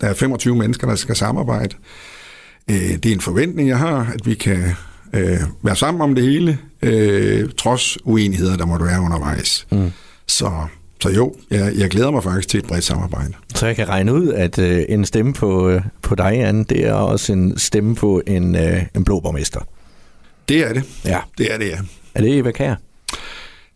Der 0.02 0.08
er 0.08 0.14
25 0.14 0.56
mennesker, 0.56 0.88
der 0.88 0.96
skal 0.96 1.16
samarbejde. 1.16 1.76
Øh, 2.72 2.76
Det 2.76 3.06
er 3.06 3.12
en 3.14 3.22
forventning, 3.22 3.70
jeg 3.70 3.78
har, 3.78 4.12
at 4.14 4.26
vi 4.26 4.34
kan 4.34 4.64
øh, 5.14 5.40
være 5.62 5.76
sammen 5.76 6.02
om 6.02 6.16
det 6.16 6.24
hele, 6.24 6.58
øh, 6.82 7.50
trods 7.58 7.98
uenigheder, 8.06 8.58
der 8.58 8.66
måtte 8.66 8.86
være 8.86 9.02
undervejs. 9.02 9.68
Mm. 9.72 9.92
Så, 10.28 10.52
så 11.02 11.10
jo, 11.10 11.34
jeg, 11.50 11.74
jeg 11.76 11.90
glæder 11.90 12.12
mig 12.12 12.24
faktisk 12.24 12.48
til 12.48 12.58
et 12.58 12.66
bredt 12.66 12.84
samarbejde. 12.84 13.34
Så 13.56 13.68
jeg 13.68 13.76
kan 13.76 13.90
regne 13.90 14.14
ud, 14.14 14.28
at 14.28 14.60
øh, 14.60 14.84
en 14.90 15.06
stemme 15.06 15.34
på, 15.34 15.70
øh, 15.70 15.82
på 16.02 16.16
dig, 16.16 16.44
Anne, 16.44 16.64
det 16.64 16.88
er 16.88 16.94
også 16.94 17.34
en 17.34 17.58
stemme 17.58 17.96
på 17.96 18.22
en, 18.28 18.56
øh, 18.56 18.84
en 18.96 19.04
blå 19.04 19.20
borgmester. 19.20 19.60
Det 20.50 20.58
er 20.70 20.74
det. 20.74 20.84
Ja. 21.06 21.20
Det 21.38 21.54
er 21.54 21.58
det, 21.58 21.70
ja. 21.70 21.78
Er 22.16 22.22
det 22.22 22.38
Eva 22.38 22.52
Kær? 22.52 22.76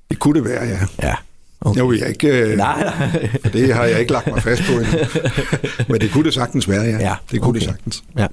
Det 0.09 0.19
kunne 0.19 0.39
det 0.39 0.49
være, 0.49 0.63
ja. 0.63 0.79
Ja. 1.03 1.15
Okay. 1.61 1.99
Jeg 1.99 2.09
ikke, 2.09 2.27
øh, 2.27 2.57
Nej, 2.57 2.83
nej. 2.83 3.29
det 3.53 3.73
har 3.73 3.83
jeg 3.83 3.99
ikke 3.99 4.11
lagt 4.11 4.27
mig 4.27 4.43
fast 4.43 4.61
på 4.63 4.71
endnu. 4.71 4.97
Men 5.89 6.01
det 6.01 6.11
kunne 6.11 6.23
det 6.23 6.33
sagtens 6.33 6.69
være, 6.69 6.83
ja. 6.83 6.97
Ja, 6.99 7.15
det 7.31 7.41
kunne 7.41 7.49
okay. 7.49 7.59
det 7.59 7.67
sagtens. 7.67 8.03
Ja. 8.17 8.27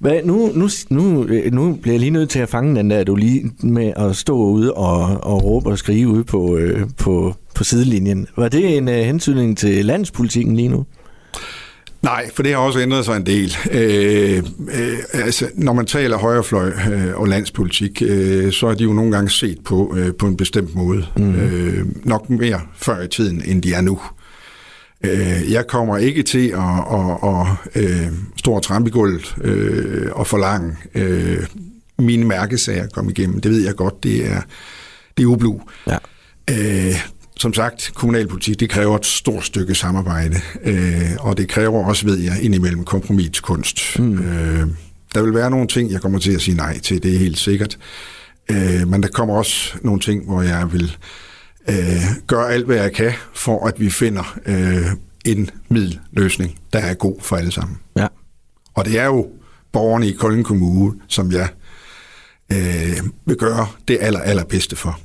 Hvad, 0.00 0.20
nu, 0.24 0.50
nu, 0.54 0.68
nu, 0.88 1.24
øh, 1.24 1.52
nu 1.52 1.78
bliver 1.82 1.94
jeg 1.94 2.00
lige 2.00 2.10
nødt 2.10 2.30
til 2.30 2.38
at 2.38 2.48
fange 2.48 2.76
den 2.76 2.90
der, 2.90 3.04
du 3.04 3.14
lige 3.14 3.50
med 3.62 3.92
at 3.96 4.16
stå 4.16 4.36
ude 4.36 4.74
og, 4.74 5.24
og 5.24 5.44
råbe 5.44 5.70
og 5.70 5.78
skrige 5.78 6.08
ude 6.08 6.24
på, 6.24 6.56
øh, 6.56 6.80
på, 6.98 7.34
på 7.54 7.64
sidelinjen. 7.64 8.26
Var 8.36 8.48
det 8.48 8.76
en 8.76 8.88
uh, 8.88 8.94
hensynning 8.94 9.58
til 9.58 9.84
landspolitikken 9.84 10.56
lige 10.56 10.68
nu? 10.68 10.84
Nej, 12.04 12.30
for 12.34 12.42
det 12.42 12.52
har 12.52 12.58
også 12.58 12.78
ændret 12.78 13.04
sig 13.04 13.16
en 13.16 13.26
del. 13.26 13.56
Øh, 13.70 14.42
øh, 14.74 14.98
altså, 15.12 15.46
når 15.54 15.72
man 15.72 15.86
taler 15.86 16.18
højrefløj 16.18 16.72
øh, 16.92 17.14
og 17.20 17.28
landspolitik, 17.28 18.02
øh, 18.06 18.52
så 18.52 18.66
er 18.66 18.74
de 18.74 18.84
jo 18.84 18.92
nogle 18.92 19.12
gange 19.12 19.30
set 19.30 19.58
på 19.64 19.94
øh, 19.96 20.14
på 20.14 20.26
en 20.26 20.36
bestemt 20.36 20.74
måde. 20.74 21.06
Mm. 21.16 21.34
Øh, 21.34 21.86
nok 22.04 22.30
mere 22.30 22.60
før 22.76 23.02
i 23.02 23.08
tiden, 23.08 23.42
end 23.46 23.62
de 23.62 23.72
er 23.72 23.80
nu. 23.80 24.00
Øh, 25.04 25.52
jeg 25.52 25.66
kommer 25.66 25.96
ikke 25.96 26.22
til 26.22 26.48
at, 26.48 26.78
at, 26.92 27.16
at, 27.30 27.84
øh, 27.84 28.12
stå 28.36 28.52
og 28.52 28.62
trampe 28.62 28.88
i 28.88 28.92
gulvet 28.92 29.34
øh, 29.40 30.10
og 30.12 30.26
forlange 30.26 30.76
øh, 30.94 31.46
mine 31.98 32.24
mærkesager 32.24 32.86
komme 32.86 33.10
igennem. 33.10 33.40
Det 33.40 33.50
ved 33.50 33.64
jeg 33.64 33.74
godt, 33.74 34.02
det 34.02 34.30
er, 34.30 34.40
det 35.16 35.22
er 35.22 35.26
ublu. 35.26 35.60
Ja. 35.86 35.98
Øh, 36.50 36.94
som 37.36 37.54
sagt, 37.54 37.92
kommunalpolitik, 37.94 38.60
det 38.60 38.70
kræver 38.70 38.96
et 38.96 39.06
stort 39.06 39.44
stykke 39.44 39.74
samarbejde, 39.74 40.40
øh, 40.64 41.10
og 41.20 41.36
det 41.36 41.48
kræver 41.48 41.84
også, 41.84 42.06
ved 42.06 42.18
jeg, 42.18 42.42
indimellem 42.42 42.84
kompromiskunst. 42.84 43.98
Mm. 43.98 44.18
Øh, 44.18 44.66
der 45.14 45.22
vil 45.22 45.34
være 45.34 45.50
nogle 45.50 45.66
ting, 45.68 45.92
jeg 45.92 46.00
kommer 46.00 46.18
til 46.18 46.32
at 46.32 46.40
sige 46.40 46.56
nej 46.56 46.78
til, 46.78 47.02
det 47.02 47.14
er 47.14 47.18
helt 47.18 47.38
sikkert. 47.38 47.78
Øh, 48.50 48.88
men 48.88 49.02
der 49.02 49.08
kommer 49.08 49.36
også 49.36 49.74
nogle 49.82 50.00
ting, 50.00 50.24
hvor 50.24 50.42
jeg 50.42 50.72
vil 50.72 50.84
øh, 50.84 51.33
gøre 52.26 52.52
alt, 52.52 52.66
hvad 52.66 52.76
jeg 52.76 52.92
kan, 52.92 53.12
for 53.34 53.66
at 53.66 53.80
vi 53.80 53.90
finder 53.90 54.38
øh, 54.46 54.86
en 55.24 55.50
middelløsning, 55.68 56.58
der 56.72 56.78
er 56.78 56.94
god 56.94 57.16
for 57.20 57.36
alle 57.36 57.52
sammen. 57.52 57.78
Ja. 57.96 58.06
Og 58.74 58.84
det 58.84 58.98
er 58.98 59.04
jo 59.04 59.28
borgerne 59.72 60.08
i 60.08 60.12
Kolding 60.12 60.44
Kommune, 60.44 60.92
som 61.08 61.32
jeg 61.32 61.48
øh, 62.52 62.98
vil 63.26 63.36
gøre 63.36 63.66
det 63.88 63.98
aller, 64.00 64.20
allerbedste 64.20 64.76
for. 64.76 65.00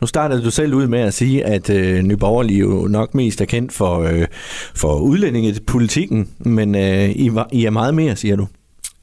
Nu 0.00 0.06
startede 0.06 0.44
du 0.44 0.50
selv 0.50 0.74
ud 0.74 0.86
med 0.86 1.00
at 1.00 1.14
sige, 1.14 1.44
at 1.44 1.70
øh, 1.70 2.02
Nye 2.02 2.16
Borgerlige 2.16 2.58
jo 2.58 2.86
nok 2.90 3.14
mest 3.14 3.40
er 3.40 3.44
kendt 3.44 3.72
for, 3.72 4.00
øh, 4.00 4.26
for 4.74 4.98
udlændingepolitikken, 4.98 6.28
men 6.38 6.74
øh, 6.74 7.10
I, 7.16 7.34
var, 7.34 7.48
I 7.52 7.64
er 7.64 7.70
meget 7.70 7.94
mere, 7.94 8.16
siger 8.16 8.36
du. 8.36 8.46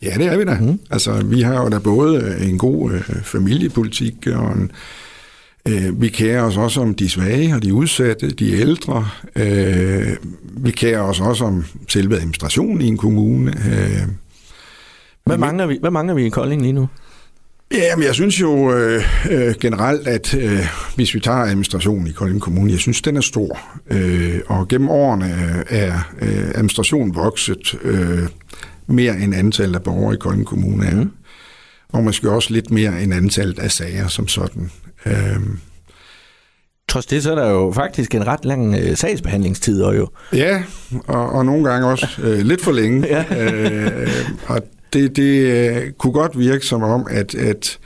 Ja, 0.01 0.13
det 0.17 0.25
er 0.25 0.37
vi 0.37 0.45
da. 0.45 0.57
Mm. 0.61 0.79
Altså, 0.91 1.25
vi 1.25 1.41
har 1.41 1.63
jo 1.63 1.69
da 1.69 1.79
både 1.79 2.37
en 2.41 2.57
god 2.57 2.91
øh, 2.91 3.01
familiepolitik, 3.23 4.27
og 4.27 4.51
en, 4.51 4.63
øh, 4.63 4.69
vi 5.93 6.07
kærer 6.09 6.41
os 6.41 6.57
også 6.57 6.81
om 6.81 6.95
de 6.95 7.09
svage 7.09 7.55
og 7.55 7.63
de 7.63 7.73
udsatte, 7.73 8.31
de 8.31 8.51
ældre. 8.51 9.07
Øh, 9.35 10.07
vi 10.57 10.71
kærer 10.71 11.01
os 11.01 11.21
også 11.21 11.45
om 11.45 11.65
selve 11.87 12.15
administrationen 12.15 12.81
i 12.81 12.87
en 12.87 12.97
kommune. 12.97 13.51
Øh, 13.51 14.07
Hvad 15.25 15.37
mangler 15.37 15.67
vi, 15.67 15.77
hvad 15.81 15.91
mangler 15.91 16.13
vi 16.13 16.25
i 16.25 16.29
Kolding 16.29 16.61
lige 16.61 16.73
nu? 16.73 16.87
Ja, 17.71 17.95
men 17.95 18.05
jeg 18.05 18.13
synes 18.13 18.41
jo 18.41 18.73
øh, 18.73 19.03
øh, 19.31 19.55
generelt, 19.61 20.07
at 20.07 20.33
øh, 20.33 20.59
hvis 20.95 21.13
vi 21.13 21.19
tager 21.19 21.37
administrationen 21.37 22.07
i 22.07 22.11
Kolding 22.11 22.41
Kommune, 22.41 22.71
jeg 22.71 22.79
synes, 22.79 23.01
den 23.01 23.17
er 23.17 23.21
stor. 23.21 23.59
Øh, 23.91 24.39
og 24.47 24.67
gennem 24.67 24.89
årene 24.89 25.25
øh, 25.25 25.63
er 25.69 25.93
øh, 26.21 26.47
administrationen 26.55 27.15
vokset 27.15 27.79
øh, 27.81 28.19
mere 28.87 29.17
end 29.17 29.35
antallet 29.35 29.75
af 29.75 29.83
borgere 29.83 30.13
i 30.13 30.17
Kolding 30.17 30.45
Kommune 30.45 30.85
er. 30.85 30.95
Mm. 30.95 31.11
Og 31.89 32.03
måske 32.03 32.29
også 32.29 32.53
lidt 32.53 32.71
mere 32.71 33.03
end 33.03 33.13
antallet 33.13 33.59
af 33.59 33.71
sager 33.71 34.07
som 34.07 34.27
sådan. 34.27 34.71
Øh, 35.05 35.39
Trods 36.87 37.05
det, 37.05 37.23
så 37.23 37.31
er 37.31 37.35
der 37.35 37.49
jo 37.49 37.71
faktisk 37.75 38.15
en 38.15 38.27
ret 38.27 38.45
lang 38.45 38.75
øh, 38.75 38.97
sagsbehandlingstid, 38.97 39.81
og 39.81 39.97
jo. 39.97 40.07
ja, 40.33 40.63
og, 41.07 41.29
og 41.29 41.45
nogle 41.45 41.69
gange 41.69 41.87
også 41.87 42.07
øh, 42.23 42.39
lidt 42.39 42.61
for 42.61 42.71
længe. 42.71 43.07
Ja. 43.07 43.23
øh, 43.43 44.09
og 44.47 44.61
det, 44.93 45.15
det 45.15 45.51
øh, 45.51 45.91
kunne 45.91 46.13
godt 46.13 46.39
virke 46.39 46.65
som 46.65 46.83
om, 46.83 47.07
at, 47.09 47.35
at 47.35 47.79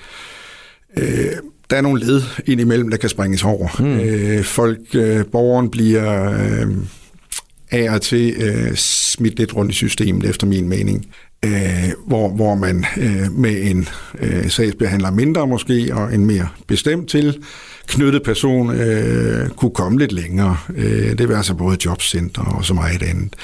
øh, 0.98 1.32
der 1.70 1.78
er 1.78 1.82
nogle 1.82 2.06
led 2.06 2.22
indimellem, 2.46 2.90
der 2.90 2.98
kan 2.98 3.10
springes 3.10 3.44
over. 3.44 3.68
Mm. 3.80 4.00
Øh, 4.00 4.44
folk, 4.44 4.80
øh, 4.96 5.26
borgeren 5.26 5.70
bliver 5.70 6.32
øh, 6.32 6.68
af 7.72 7.90
og 7.92 8.02
til 8.02 8.36
øh, 8.42 8.76
smidt 8.76 9.40
lidt 9.40 9.56
rundt 9.56 9.72
i 9.72 9.76
systemet, 9.76 10.30
efter 10.30 10.48
min 10.48 10.70
mening. 10.70 11.06
Øh, 11.46 11.90
hvor, 12.08 12.30
hvor 12.30 12.56
man 12.56 12.86
øh, 12.98 13.32
med 13.32 13.62
en 13.72 13.88
øh, 14.20 14.50
sagsbehandler 14.50 15.12
mindre 15.12 15.48
måske, 15.48 15.90
og 15.94 16.14
en 16.14 16.26
mere 16.26 16.48
bestemt 16.68 17.10
til 17.10 17.44
knyttet 17.88 18.24
person 18.24 18.72
øh, 18.72 19.50
kunne 19.50 19.72
komme 19.72 20.00
lidt 20.00 20.12
længere. 20.12 20.58
Øh, 20.76 21.18
det 21.18 21.30
vil 21.30 21.36
altså 21.36 21.54
både 21.54 21.78
jobcenter 21.86 22.42
og 22.42 22.66
så 22.66 22.74
meget 22.74 23.04
andet. 23.04 23.36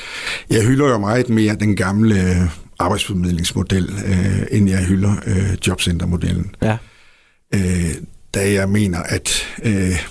Jeg 0.50 0.66
hylder 0.66 0.90
jo 0.90 0.98
meget 0.98 1.30
mere 1.30 1.56
den 1.56 1.76
gamle 1.76 2.50
arbejdsformidlingsmodel, 2.80 3.90
øh, 4.06 4.58
end 4.58 4.70
jeg 4.70 4.86
hylder 4.86 5.16
øh, 5.28 5.58
jobcentermodellen. 5.68 6.56
Ja. 6.62 6.78
Øh, 7.54 7.92
da 8.34 8.52
jeg 8.52 8.70
mener, 8.70 9.00
at 9.00 9.30
øh, 9.64 10.06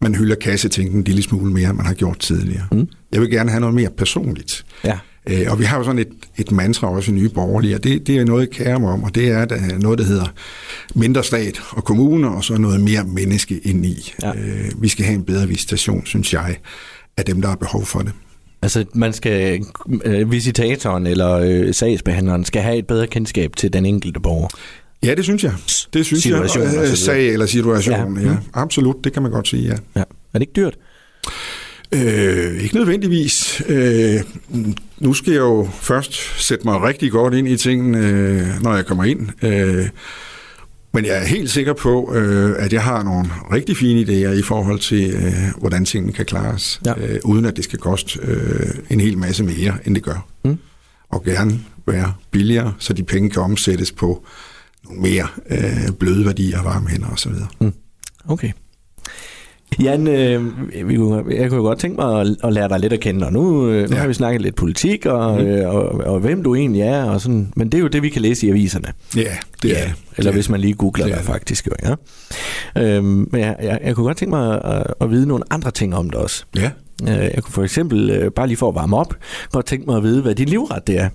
man 0.00 0.14
hylder 0.14 0.36
kassetænken 0.36 0.98
en 0.98 1.04
lille 1.04 1.22
smule 1.22 1.52
mere, 1.52 1.68
end 1.68 1.76
man 1.76 1.86
har 1.86 1.94
gjort 1.94 2.18
tidligere. 2.18 2.66
Mm. 2.72 2.88
Jeg 3.12 3.20
vil 3.20 3.30
gerne 3.30 3.50
have 3.50 3.60
noget 3.60 3.74
mere 3.74 3.90
personligt. 3.90 4.64
Ja. 4.84 4.98
Øh, 5.30 5.46
og 5.48 5.58
vi 5.58 5.64
har 5.64 5.78
jo 5.78 5.84
sådan 5.84 5.98
et, 5.98 6.08
et 6.36 6.52
mantra 6.52 6.88
også 6.90 7.10
i 7.10 7.14
Nye 7.14 7.28
Borgerlige, 7.28 7.74
og 7.74 7.84
det, 7.84 8.06
det 8.06 8.16
er 8.16 8.24
noget, 8.24 8.40
jeg 8.40 8.50
kærer 8.50 8.78
mig 8.78 8.90
om, 8.90 9.02
og 9.02 9.14
det 9.14 9.28
er 9.28 9.44
der 9.44 9.78
noget, 9.78 9.98
der 9.98 10.04
hedder 10.04 10.32
mindre 10.94 11.24
stat 11.24 11.60
og 11.70 11.84
kommuner, 11.84 12.28
og 12.28 12.44
så 12.44 12.58
noget 12.58 12.80
mere 12.80 13.04
menneske 13.04 13.58
ind 13.64 13.86
i. 13.86 14.12
Ja. 14.22 14.30
Øh, 14.30 14.82
vi 14.82 14.88
skal 14.88 15.04
have 15.04 15.14
en 15.14 15.24
bedre 15.24 15.48
visitation, 15.48 16.06
synes 16.06 16.32
jeg, 16.32 16.56
af 17.16 17.24
dem, 17.24 17.40
der 17.40 17.48
har 17.48 17.56
behov 17.56 17.84
for 17.86 17.98
det. 17.98 18.12
Altså, 18.62 18.84
man 18.94 19.12
skal, 19.12 19.60
øh, 20.04 20.30
visitatoren 20.32 21.06
eller 21.06 21.32
øh, 21.32 21.74
sagsbehandleren 21.74 22.44
skal 22.44 22.62
have 22.62 22.76
et 22.76 22.86
bedre 22.86 23.06
kendskab 23.06 23.56
til 23.56 23.72
den 23.72 23.86
enkelte 23.86 24.20
borger. 24.20 24.48
Ja, 25.04 25.14
det 25.14 25.24
synes 25.24 25.44
jeg. 25.44 25.52
Det 25.92 26.06
synes 26.06 26.22
Situation 26.22 26.64
jeg. 26.64 26.82
Øh, 26.82 26.96
Sag 26.96 27.28
eller 27.28 27.46
situation, 27.46 28.16
Ja. 28.16 28.20
ja. 28.22 28.26
ja. 28.26 28.32
Mm. 28.32 28.38
Absolut, 28.54 28.96
det 29.04 29.12
kan 29.12 29.22
man 29.22 29.32
godt 29.32 29.48
sige, 29.48 29.62
ja. 29.68 29.74
Ja. 29.96 30.00
Er 30.00 30.38
det 30.38 30.40
ikke 30.40 30.52
dyrt? 30.56 30.74
Øh, 31.92 32.62
ikke 32.62 32.74
nødvendigvis. 32.74 33.62
Øh, 33.68 34.20
nu 34.98 35.14
skal 35.14 35.32
jeg 35.32 35.40
jo 35.40 35.68
først 35.80 36.44
sætte 36.46 36.64
mig 36.64 36.82
rigtig 36.82 37.10
godt 37.12 37.34
ind 37.34 37.48
i 37.48 37.56
tingene, 37.56 37.98
øh, 37.98 38.62
når 38.62 38.74
jeg 38.74 38.86
kommer 38.86 39.04
ind. 39.04 39.28
Øh, 39.44 39.88
men 40.92 41.04
jeg 41.04 41.16
er 41.22 41.24
helt 41.24 41.50
sikker 41.50 41.72
på, 41.72 42.14
øh, 42.14 42.54
at 42.58 42.72
jeg 42.72 42.82
har 42.82 43.02
nogle 43.02 43.28
rigtig 43.52 43.76
fine 43.76 44.00
idéer 44.00 44.32
i 44.38 44.42
forhold 44.42 44.78
til, 44.78 45.10
øh, 45.14 45.32
hvordan 45.58 45.84
tingene 45.84 46.12
kan 46.12 46.24
klares, 46.26 46.80
Ja. 46.86 46.94
øh, 46.98 47.20
uden 47.24 47.44
at 47.44 47.56
det 47.56 47.64
skal 47.64 47.78
koste 47.78 48.18
øh, 48.22 48.66
en 48.90 49.00
hel 49.00 49.18
masse 49.18 49.44
mere, 49.44 49.78
end 49.84 49.94
det 49.94 50.02
gør. 50.02 50.28
Mm. 50.44 50.58
Og 51.10 51.24
gerne 51.24 51.60
være 51.86 52.12
billigere, 52.30 52.72
så 52.78 52.92
de 52.92 53.02
penge 53.02 53.30
kan 53.30 53.42
omsættes 53.42 53.92
på 53.92 54.24
nogle 54.84 55.02
mere 55.02 55.26
øh, 55.50 55.92
bløde 55.98 56.24
værdier, 56.26 56.62
varme 56.62 56.88
hænder 56.88 57.08
osv. 57.08 57.32
Okay. 58.28 58.52
Jan, 59.82 60.08
øh, 60.08 60.44
vi 60.88 60.96
kunne, 60.96 61.24
jeg 61.36 61.50
kunne 61.50 61.60
godt 61.62 61.78
tænke 61.78 61.96
mig 62.00 62.20
at, 62.20 62.26
at 62.44 62.52
lære 62.52 62.68
dig 62.68 62.80
lidt 62.80 62.92
at 62.92 63.00
kende, 63.00 63.26
og 63.26 63.32
nu, 63.32 63.68
øh, 63.68 63.88
nu 63.90 63.94
Ja. 63.96 64.00
har 64.00 64.08
vi 64.08 64.14
snakket 64.14 64.42
lidt 64.42 64.54
politik, 64.56 65.06
og, 65.06 65.40
Mm. 65.40 65.46
øh, 65.46 65.68
og, 65.74 65.82
og 65.88 66.20
hvem 66.20 66.42
du 66.42 66.54
egentlig 66.54 66.82
er, 66.82 67.04
og 67.04 67.20
sådan, 67.20 67.52
men 67.56 67.68
det 67.72 67.78
er 67.78 67.82
jo 67.82 67.88
det, 67.88 68.02
vi 68.02 68.08
kan 68.08 68.22
læse 68.22 68.46
i 68.46 68.50
aviserne. 68.50 68.88
Ja, 69.16 69.20
det 69.62 69.80
er 69.80 69.84
det. 69.84 69.92
Eller 70.16 70.30
Det 70.30 70.36
hvis 70.36 70.46
er 70.46 70.50
man 70.50 70.60
lige 70.60 70.74
googler 70.74 71.04
Det 71.04 71.12
det, 71.12 71.18
er 71.18 71.22
det 71.22 71.26
det. 71.26 71.32
faktisk. 71.34 71.66
Jo, 71.66 71.94
ja. 72.76 72.96
øhm, 72.96 73.28
men 73.32 73.40
jeg, 73.40 73.56
jeg, 73.62 73.80
jeg 73.84 73.94
kunne 73.94 74.06
godt 74.06 74.16
tænke 74.16 74.30
mig 74.30 74.64
at, 74.64 74.86
at 75.00 75.10
vide 75.10 75.28
nogle 75.28 75.44
andre 75.50 75.70
ting 75.70 75.94
om 75.96 76.10
det 76.10 76.20
også. 76.20 76.44
Ja. 76.56 76.70
Øh, 77.02 77.08
Jeg 77.34 77.42
kunne 77.42 77.52
for 77.52 77.62
eksempel, 77.64 78.10
øh, 78.10 78.30
bare 78.30 78.46
lige 78.46 78.56
for 78.56 78.68
at 78.68 78.74
varme 78.74 78.96
op, 78.96 79.14
godt 79.52 79.66
tænke 79.66 79.86
mig 79.86 79.96
at 79.96 80.02
vide, 80.02 80.22
hvad 80.22 80.34
din 80.34 80.48
livret 80.48 80.86
det 80.86 80.98
er. 80.98 81.08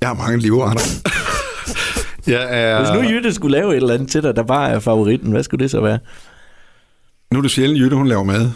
Jeg 0.00 0.08
har 0.08 0.14
mange 0.14 0.38
livretter. 0.38 0.82
jeg 2.32 2.46
er... 2.50 2.78
Hvis 2.78 3.02
nu 3.02 3.08
Jytte 3.10 3.32
skulle 3.34 3.58
lave 3.58 3.70
et 3.70 3.76
eller 3.76 3.94
andet 3.94 4.08
til 4.08 4.22
dig, 4.22 4.36
der 4.36 4.42
bare 4.42 4.70
er 4.70 4.78
favoritten, 4.80 5.30
hvad 5.32 5.42
skulle 5.42 5.62
det 5.62 5.70
så 5.70 5.80
være? 5.80 5.98
Nu 7.32 7.38
er 7.38 7.42
det 7.42 7.50
sjældent, 7.50 7.80
Jytte, 7.80 7.96
hun 7.96 8.06
laver 8.06 8.22
mad. 8.24 8.50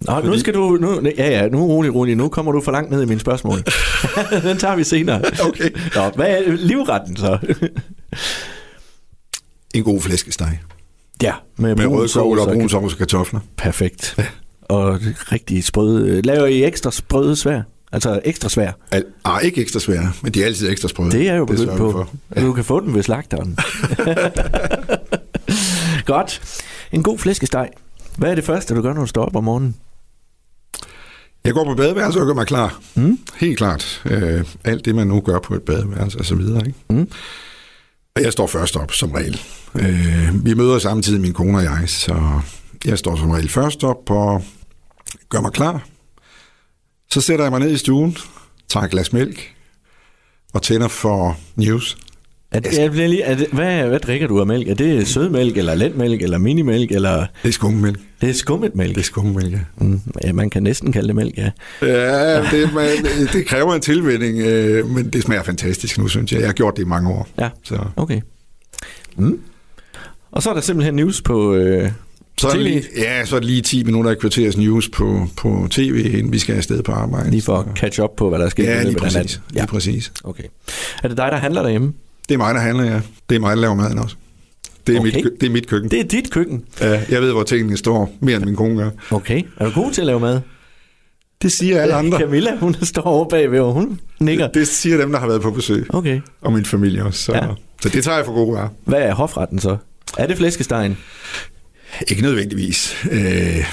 Nå, 0.00 0.20
nu 0.20 0.38
skal 0.38 0.54
du... 0.54 0.78
Nu, 0.80 1.00
ja, 1.18 1.30
ja, 1.30 1.48
nu 1.48 1.66
rolig, 1.66 1.94
rolig. 1.94 2.16
Nu 2.16 2.28
kommer 2.28 2.52
du 2.52 2.60
for 2.60 2.72
langt 2.72 2.90
ned 2.90 3.02
i 3.02 3.06
mine 3.06 3.20
spørgsmål. 3.20 3.58
Den 4.48 4.56
tager 4.58 4.76
vi 4.76 4.84
senere. 4.84 5.22
Okay. 5.44 5.70
Nå, 5.94 6.10
hvad 6.14 6.26
er 6.26 6.52
livretten 6.56 7.16
så? 7.16 7.38
En 9.74 9.84
god 9.84 10.00
flæskesteg. 10.00 10.60
ja, 11.22 11.32
med, 11.56 11.74
Med 11.74 11.84
brun 11.84 11.92
rødkål 11.96 12.08
sovs 12.08 12.40
og 12.40 12.52
brun 12.52 12.68
sovs 12.68 12.92
og 12.92 12.98
kartofler. 12.98 13.40
Perfekt. 13.56 14.16
Og 14.62 14.98
rigtig 15.32 15.64
sprøde... 15.64 16.22
Laver 16.22 16.46
I 16.46 16.64
ekstra 16.64 16.90
sprøde 16.90 17.36
svær? 17.36 17.60
Altså 17.92 18.20
ekstra 18.24 18.48
svær? 18.48 18.72
Al- 18.90 19.04
ah, 19.24 19.42
ikke 19.44 19.60
ekstra 19.60 19.80
svære, 19.80 20.12
men 20.22 20.32
de 20.34 20.42
er 20.42 20.46
altid 20.46 20.70
ekstra 20.70 20.88
sprøde. 20.88 21.10
Det 21.10 21.28
er 21.28 21.34
jo 21.34 21.44
begyndt 21.44 21.76
på. 21.76 21.92
for. 21.92 22.08
Ja. 22.36 22.42
Du 22.42 22.52
kan 22.52 22.64
få 22.64 22.80
den 22.80 22.94
ved 22.94 23.02
slagteren. 23.02 23.58
Godt. 26.06 26.40
En 26.92 27.02
god 27.02 27.18
flæskesteg. 27.18 27.68
Hvad 28.18 28.30
er 28.30 28.34
det 28.34 28.44
første, 28.44 28.74
du 28.74 28.82
gør, 28.82 28.92
når 28.92 29.00
du 29.00 29.06
står 29.06 29.24
op 29.24 29.36
om 29.36 29.44
morgenen? 29.44 29.76
Jeg 31.44 31.54
går 31.54 31.64
på 31.64 31.74
badeværelse 31.74 32.20
og 32.20 32.26
gør 32.26 32.34
mig 32.34 32.46
klar. 32.46 32.80
Mm. 32.94 33.18
Helt 33.36 33.58
klart. 33.58 34.02
Øh, 34.04 34.44
alt 34.64 34.84
det, 34.84 34.94
man 34.94 35.06
nu 35.06 35.20
gør 35.20 35.38
på 35.38 35.54
et 35.54 35.62
badeværelse 35.62 36.18
og 36.18 36.24
så 36.24 36.34
videre. 36.34 36.66
Ikke? 36.66 36.78
Mm. 36.90 37.08
Og 38.16 38.22
jeg 38.22 38.32
står 38.32 38.46
først 38.46 38.76
op, 38.76 38.92
som 38.92 39.10
regel. 39.10 39.40
Øh, 39.74 40.44
vi 40.44 40.54
møder 40.54 40.78
samtidig, 40.78 41.20
min 41.20 41.32
kone 41.32 41.58
og 41.58 41.64
jeg, 41.64 41.82
så 41.86 42.40
jeg 42.84 42.98
står 42.98 43.16
som 43.16 43.30
regel 43.30 43.48
først 43.48 43.84
op 43.84 44.10
og 44.10 44.44
gør 45.28 45.40
mig 45.40 45.52
klar. 45.52 45.86
Så 47.10 47.20
sætter 47.20 47.44
jeg 47.44 47.52
mig 47.52 47.60
ned 47.60 47.70
i 47.70 47.76
stuen, 47.76 48.16
tager 48.68 48.84
et 48.84 48.90
glas 48.90 49.12
mælk 49.12 49.54
og 50.54 50.62
tænder 50.62 50.88
for 50.88 51.36
news. 51.56 51.98
Er 52.54 52.60
det, 52.60 52.78
jeg 52.78 52.90
bliver 52.90 53.06
lige, 53.08 53.22
er 53.22 53.34
det, 53.36 53.46
hvad, 53.52 53.84
hvad 53.88 54.00
drikker 54.00 54.26
du 54.26 54.40
af 54.40 54.46
mælk? 54.46 54.68
Er 54.68 54.74
det 54.74 55.08
sødmælk, 55.08 55.56
eller 55.56 55.74
letmælk, 55.74 56.22
eller 56.22 56.38
minimælk, 56.38 56.92
eller 56.92 57.26
Det 57.42 57.48
er 57.48 57.52
skummemælk. 57.52 57.98
det 58.20 58.28
er 58.28 58.34
skummet 58.34 58.74
mælk? 58.74 58.94
Det 58.94 59.00
er 59.00 59.04
skummemælk, 59.04 59.52
ja. 59.52 59.58
Mm, 59.76 60.00
ja, 60.24 60.32
man 60.32 60.50
kan 60.50 60.62
næsten 60.62 60.92
kalde 60.92 61.06
det 61.08 61.16
mælk, 61.16 61.38
ja. 61.38 61.50
Ja, 61.82 62.40
det, 62.50 62.72
man, 62.74 62.86
det 63.32 63.46
kræver 63.46 63.74
en 63.74 63.80
tilvænning, 63.80 64.38
øh, 64.38 64.88
men 64.90 65.08
det 65.10 65.22
smager 65.22 65.42
fantastisk 65.42 65.98
nu, 65.98 66.08
synes 66.08 66.32
jeg. 66.32 66.40
Jeg 66.40 66.48
har 66.48 66.52
gjort 66.52 66.76
det 66.76 66.82
i 66.82 66.86
mange 66.86 67.10
år. 67.10 67.28
Ja, 67.40 67.48
Så, 67.64 67.78
okay. 67.96 68.20
Mm. 69.16 69.40
Og 70.32 70.42
så 70.42 70.50
er 70.50 70.54
der 70.54 70.60
simpelthen 70.60 70.94
news 70.94 71.22
på... 71.22 71.54
Øh, 71.54 71.90
så 72.38 72.48
er 72.48 72.56
lige, 72.56 72.82
ja, 72.96 73.24
så 73.24 73.36
er 73.36 73.40
det 73.40 73.46
lige 73.48 73.62
10 73.62 73.84
minutter 73.84 74.10
i 74.10 74.14
kvarters 74.14 74.56
news 74.56 74.88
på, 74.88 75.26
på 75.36 75.66
tv, 75.70 76.10
inden 76.14 76.32
vi 76.32 76.38
skal 76.38 76.54
afsted 76.56 76.82
på 76.82 76.92
arbejde. 76.92 77.30
lige 77.30 77.42
for 77.42 77.56
at 77.56 77.66
catch 77.76 78.00
up 78.00 78.10
på, 78.16 78.28
hvad 78.28 78.38
der 78.38 78.44
er 78.46 78.50
i 78.58 78.62
Ja, 78.62 78.82
lige 78.82 78.90
af 78.90 78.96
præcis. 78.96 79.40
Ja. 79.54 79.60
Lige 79.60 79.66
præcis. 79.66 80.12
okay. 80.24 80.42
Er 81.02 81.08
det 81.08 81.16
dig, 81.16 81.28
der 81.32 81.36
handler 81.38 81.62
derhjemme? 81.62 81.92
Det 82.28 82.34
er 82.34 82.38
mig, 82.38 82.54
der 82.54 82.60
handler, 82.60 82.84
ja. 82.84 83.00
Det 83.28 83.36
er 83.36 83.40
mig, 83.40 83.56
der 83.56 83.62
laver 83.62 83.74
maden 83.74 83.98
også. 83.98 84.16
Det 84.86 84.96
er, 84.96 85.00
Okay. 85.00 85.14
mit, 85.24 85.32
det 85.40 85.46
er 85.46 85.50
mit 85.50 85.66
køkken. 85.68 85.90
Det 85.90 86.00
er 86.00 86.04
dit 86.04 86.30
køkken. 86.30 86.64
Ja, 86.80 87.02
jeg 87.08 87.22
ved, 87.22 87.32
hvor 87.32 87.42
tingene 87.42 87.76
står, 87.76 88.12
mere 88.20 88.36
end 88.36 88.44
min 88.44 88.56
kone 88.56 88.76
gør. 88.76 88.90
Okay. 89.10 89.42
Er 89.56 89.64
du 89.64 89.82
god 89.82 89.92
til 89.92 90.00
at 90.00 90.06
lave 90.06 90.20
mad? 90.20 90.40
Det 91.42 91.52
siger 91.52 91.82
alle 91.82 91.94
andre. 91.94 92.18
Camilla, 92.18 92.56
hun 92.56 92.76
står 92.82 93.02
over 93.02 93.28
bagved, 93.28 93.60
og 93.60 93.72
hun 93.72 94.00
nikker. 94.20 94.48
Det 94.48 94.68
siger 94.68 94.96
dem, 94.96 95.12
der 95.12 95.18
har 95.18 95.26
været 95.26 95.42
på 95.42 95.50
besøg. 95.50 95.86
Okay. 95.94 96.20
Og 96.40 96.52
min 96.52 96.64
familie 96.64 97.04
også. 97.04 97.22
Så, 97.22 97.32
Ja. 97.32 97.44
ja. 97.44 97.50
så 97.82 97.88
det 97.88 98.04
tager 98.04 98.16
jeg 98.16 98.26
for 98.26 98.32
gode 98.34 98.52
varer. 98.52 98.68
Hvad 98.84 98.98
er 99.02 99.14
hofretten 99.14 99.58
så? 99.58 99.76
Er 100.18 100.26
det 100.26 100.36
flæskestegen? 100.36 100.96
Ikke 102.08 102.22
nødvendigvis. 102.22 102.96
Øh, 103.10 103.64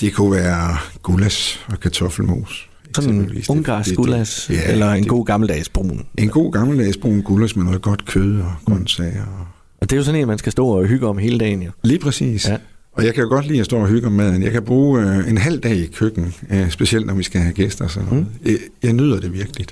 det 0.00 0.14
kunne 0.14 0.32
være 0.32 0.76
gulas 1.02 1.60
og 1.68 1.80
kartoffelmos. 1.80 2.65
Sådan 3.02 3.20
en 3.20 3.42
ungarsk 3.48 3.88
det- 3.88 3.96
gulas? 3.96 4.46
ja, 4.50 4.72
eller 4.72 4.90
en 4.92 5.02
det- 5.02 5.10
god 5.10 5.24
gammeldags 5.26 5.68
brun? 5.68 6.06
En 6.18 6.28
god 6.28 6.52
gammeldags 6.52 6.96
brun 6.96 7.22
gulas 7.22 7.56
med 7.56 7.64
noget 7.64 7.82
godt 7.82 8.06
kød 8.06 8.40
og 8.40 8.52
grøntsager. 8.64 9.22
Og... 9.22 9.46
Og 9.80 9.90
det 9.90 9.92
er 9.92 9.96
jo 9.96 10.04
sådan 10.04 10.20
en, 10.20 10.26
man 10.26 10.38
skal 10.38 10.52
stå 10.52 10.66
og 10.68 10.86
hygge 10.86 11.06
om 11.06 11.18
hele 11.18 11.38
dagen 11.38 11.62
jo. 11.62 11.70
Lige 11.84 11.98
præcis. 11.98 12.48
Ja. 12.48 12.56
Og 12.92 13.04
jeg 13.04 13.14
kan 13.14 13.22
jo 13.22 13.28
godt 13.28 13.46
lide 13.46 13.60
at 13.60 13.66
stå 13.66 13.76
og 13.78 13.88
hygge 13.88 14.06
om 14.06 14.12
maden. 14.12 14.42
Jeg 14.42 14.52
kan 14.52 14.62
bruge 14.62 15.02
øh, 15.02 15.28
en 15.30 15.38
halv 15.38 15.60
dag 15.60 15.76
i 15.76 15.86
køkken, 15.86 16.34
øh, 16.50 16.70
specielt 16.70 17.06
når 17.06 17.14
vi 17.14 17.22
skal 17.22 17.40
have 17.40 17.52
gæster 17.52 17.84
og 17.84 17.90
sådan 17.90 18.08
noget. 18.08 18.26
Mm. 18.44 18.50
Jeg, 18.50 18.58
jeg 18.82 18.92
nyder 18.92 19.20
det 19.20 19.32
virkelig. 19.32 19.66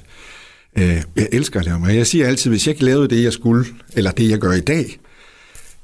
Øh, 0.78 1.02
jeg 1.16 1.28
elsker 1.33 1.61
at 1.61 1.66
lave 1.66 1.81
mad. 1.81 1.93
Jeg 1.95 2.07
siger 2.07 2.26
altid, 2.26 2.50
hvis 2.50 2.66
jeg 2.66 2.75
ikke 2.75 2.85
lavede 2.85 3.09
det, 3.09 3.23
jeg 3.25 3.33
skulle, 3.33 3.64
eller 3.97 4.11
det, 4.11 4.31
jeg 4.31 4.38
gør 4.38 4.52
i 4.52 4.61
dag, 4.61 4.99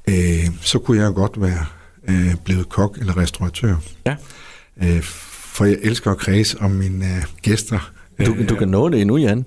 øh, 0.09 0.49
så 0.61 0.79
kunne 0.79 0.97
jeg 0.97 1.05
jo 1.07 1.13
godt 1.13 1.41
være 1.41 1.65
øh, 2.09 2.35
blevet 2.45 2.69
kok 2.69 2.97
eller 2.99 3.17
restauratør. 3.17 3.75
Ja. 4.05 4.15
Øh, 4.83 5.01
for 5.53 5.65
jeg 5.65 5.77
elsker 5.81 6.11
at 6.11 6.17
kredse 6.17 6.57
om 6.61 6.71
mine 6.71 7.05
øh, 7.05 7.23
gæster. 7.41 7.91
Du, 8.25 8.35
du 8.49 8.55
kan 8.55 8.67
nå 8.67 8.89
det 8.89 9.01
endnu, 9.01 9.17
Jan. 9.17 9.45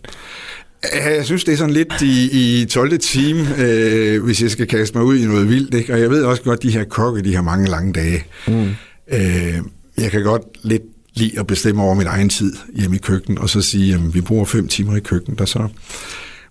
Ja, 0.95 1.15
Jeg 1.15 1.25
synes, 1.25 1.45
det 1.45 1.53
er 1.53 1.57
sådan 1.57 1.75
lidt 1.75 2.03
i, 2.03 2.61
i 2.63 2.65
12. 2.65 2.99
time, 2.99 3.47
øh, 3.59 4.23
hvis 4.25 4.43
jeg 4.43 4.51
skal 4.51 4.67
kaste 4.67 4.99
mig 4.99 5.07
ud 5.07 5.17
i 5.19 5.27
noget 5.27 5.49
vildt. 5.49 5.75
Ikke? 5.75 5.93
Og 5.93 6.01
jeg 6.01 6.11
ved 6.11 6.23
også 6.25 6.43
godt, 6.43 6.57
at 6.59 6.63
de 6.63 6.71
her 6.71 6.85
kokke, 6.85 7.23
de 7.23 7.35
har 7.35 7.43
mange 7.43 7.71
lange 7.71 7.93
dage. 7.93 8.25
Mm. 8.49 8.69
Øh, 9.13 9.55
jeg 9.99 10.11
kan 10.11 10.23
godt 10.23 10.43
lidt 10.63 10.83
lide 11.15 11.39
at 11.39 11.47
bestemme 11.47 11.83
over 11.83 11.95
min 11.95 12.07
egen 12.07 12.29
tid 12.29 12.53
hjemme 12.75 12.97
i 12.97 12.99
køkkenet, 12.99 13.39
og 13.39 13.51
så 13.51 13.61
sige, 13.63 13.95
at 13.95 14.15
vi 14.15 14.21
bruger 14.21 14.45
fem 14.45 14.69
timer 14.69 14.97
i 14.97 15.01
køkkenet, 15.01 15.41
og 15.41 15.49
så, 15.49 15.69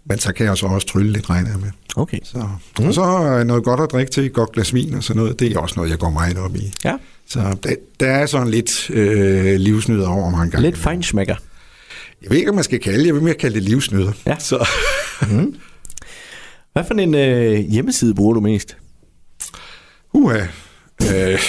men 0.05 0.19
så 0.19 0.33
kan 0.33 0.45
jeg 0.45 0.57
så 0.57 0.65
også 0.65 0.87
trylle 0.87 1.11
lidt, 1.11 1.29
regner 1.29 1.49
jeg 1.49 1.59
med. 1.59 1.69
Okay. 1.95 2.19
Så, 2.23 2.47
mm. 2.79 2.85
Og 2.87 2.93
så 2.93 3.43
noget 3.43 3.63
godt 3.63 3.79
at 3.79 3.91
drikke 3.91 4.11
til, 4.11 4.25
et 4.25 4.33
godt 4.33 4.51
glas 4.51 4.73
vin 4.73 4.93
og 4.93 5.03
sådan 5.03 5.21
noget, 5.21 5.39
det 5.39 5.51
er 5.51 5.59
også 5.59 5.73
noget, 5.77 5.89
jeg 5.89 5.99
går 5.99 6.09
meget 6.09 6.37
op 6.37 6.55
i. 6.55 6.73
Ja. 6.85 6.93
Så 7.27 7.57
der, 7.63 7.75
der 7.99 8.07
er 8.07 8.25
sådan 8.25 8.47
lidt 8.47 8.89
øh, 8.89 9.55
livsnyder 9.59 10.07
over 10.07 10.29
mig 10.29 10.43
en 10.43 10.49
gang. 10.51 10.63
Lidt 10.63 10.77
fejnsmækker. 10.77 11.35
Jeg 12.21 12.29
ved 12.29 12.37
ikke, 12.37 12.49
om 12.49 12.55
man 12.55 12.63
skal 12.63 12.79
kalde 12.79 12.99
det, 12.99 13.05
jeg 13.05 13.13
vil 13.15 13.23
mere 13.23 13.33
kalde 13.33 13.55
det 13.55 13.63
livsnyder. 13.63 14.11
Ja. 14.25 14.35
Så, 14.39 14.67
Hvad 16.73 16.83
for 16.87 16.93
en 16.93 17.15
øh, 17.15 17.55
hjemmeside 17.59 18.15
bruger 18.15 18.33
du 18.33 18.39
mest? 18.39 18.77
Uha. 20.13 20.37
Øh, 21.01 21.39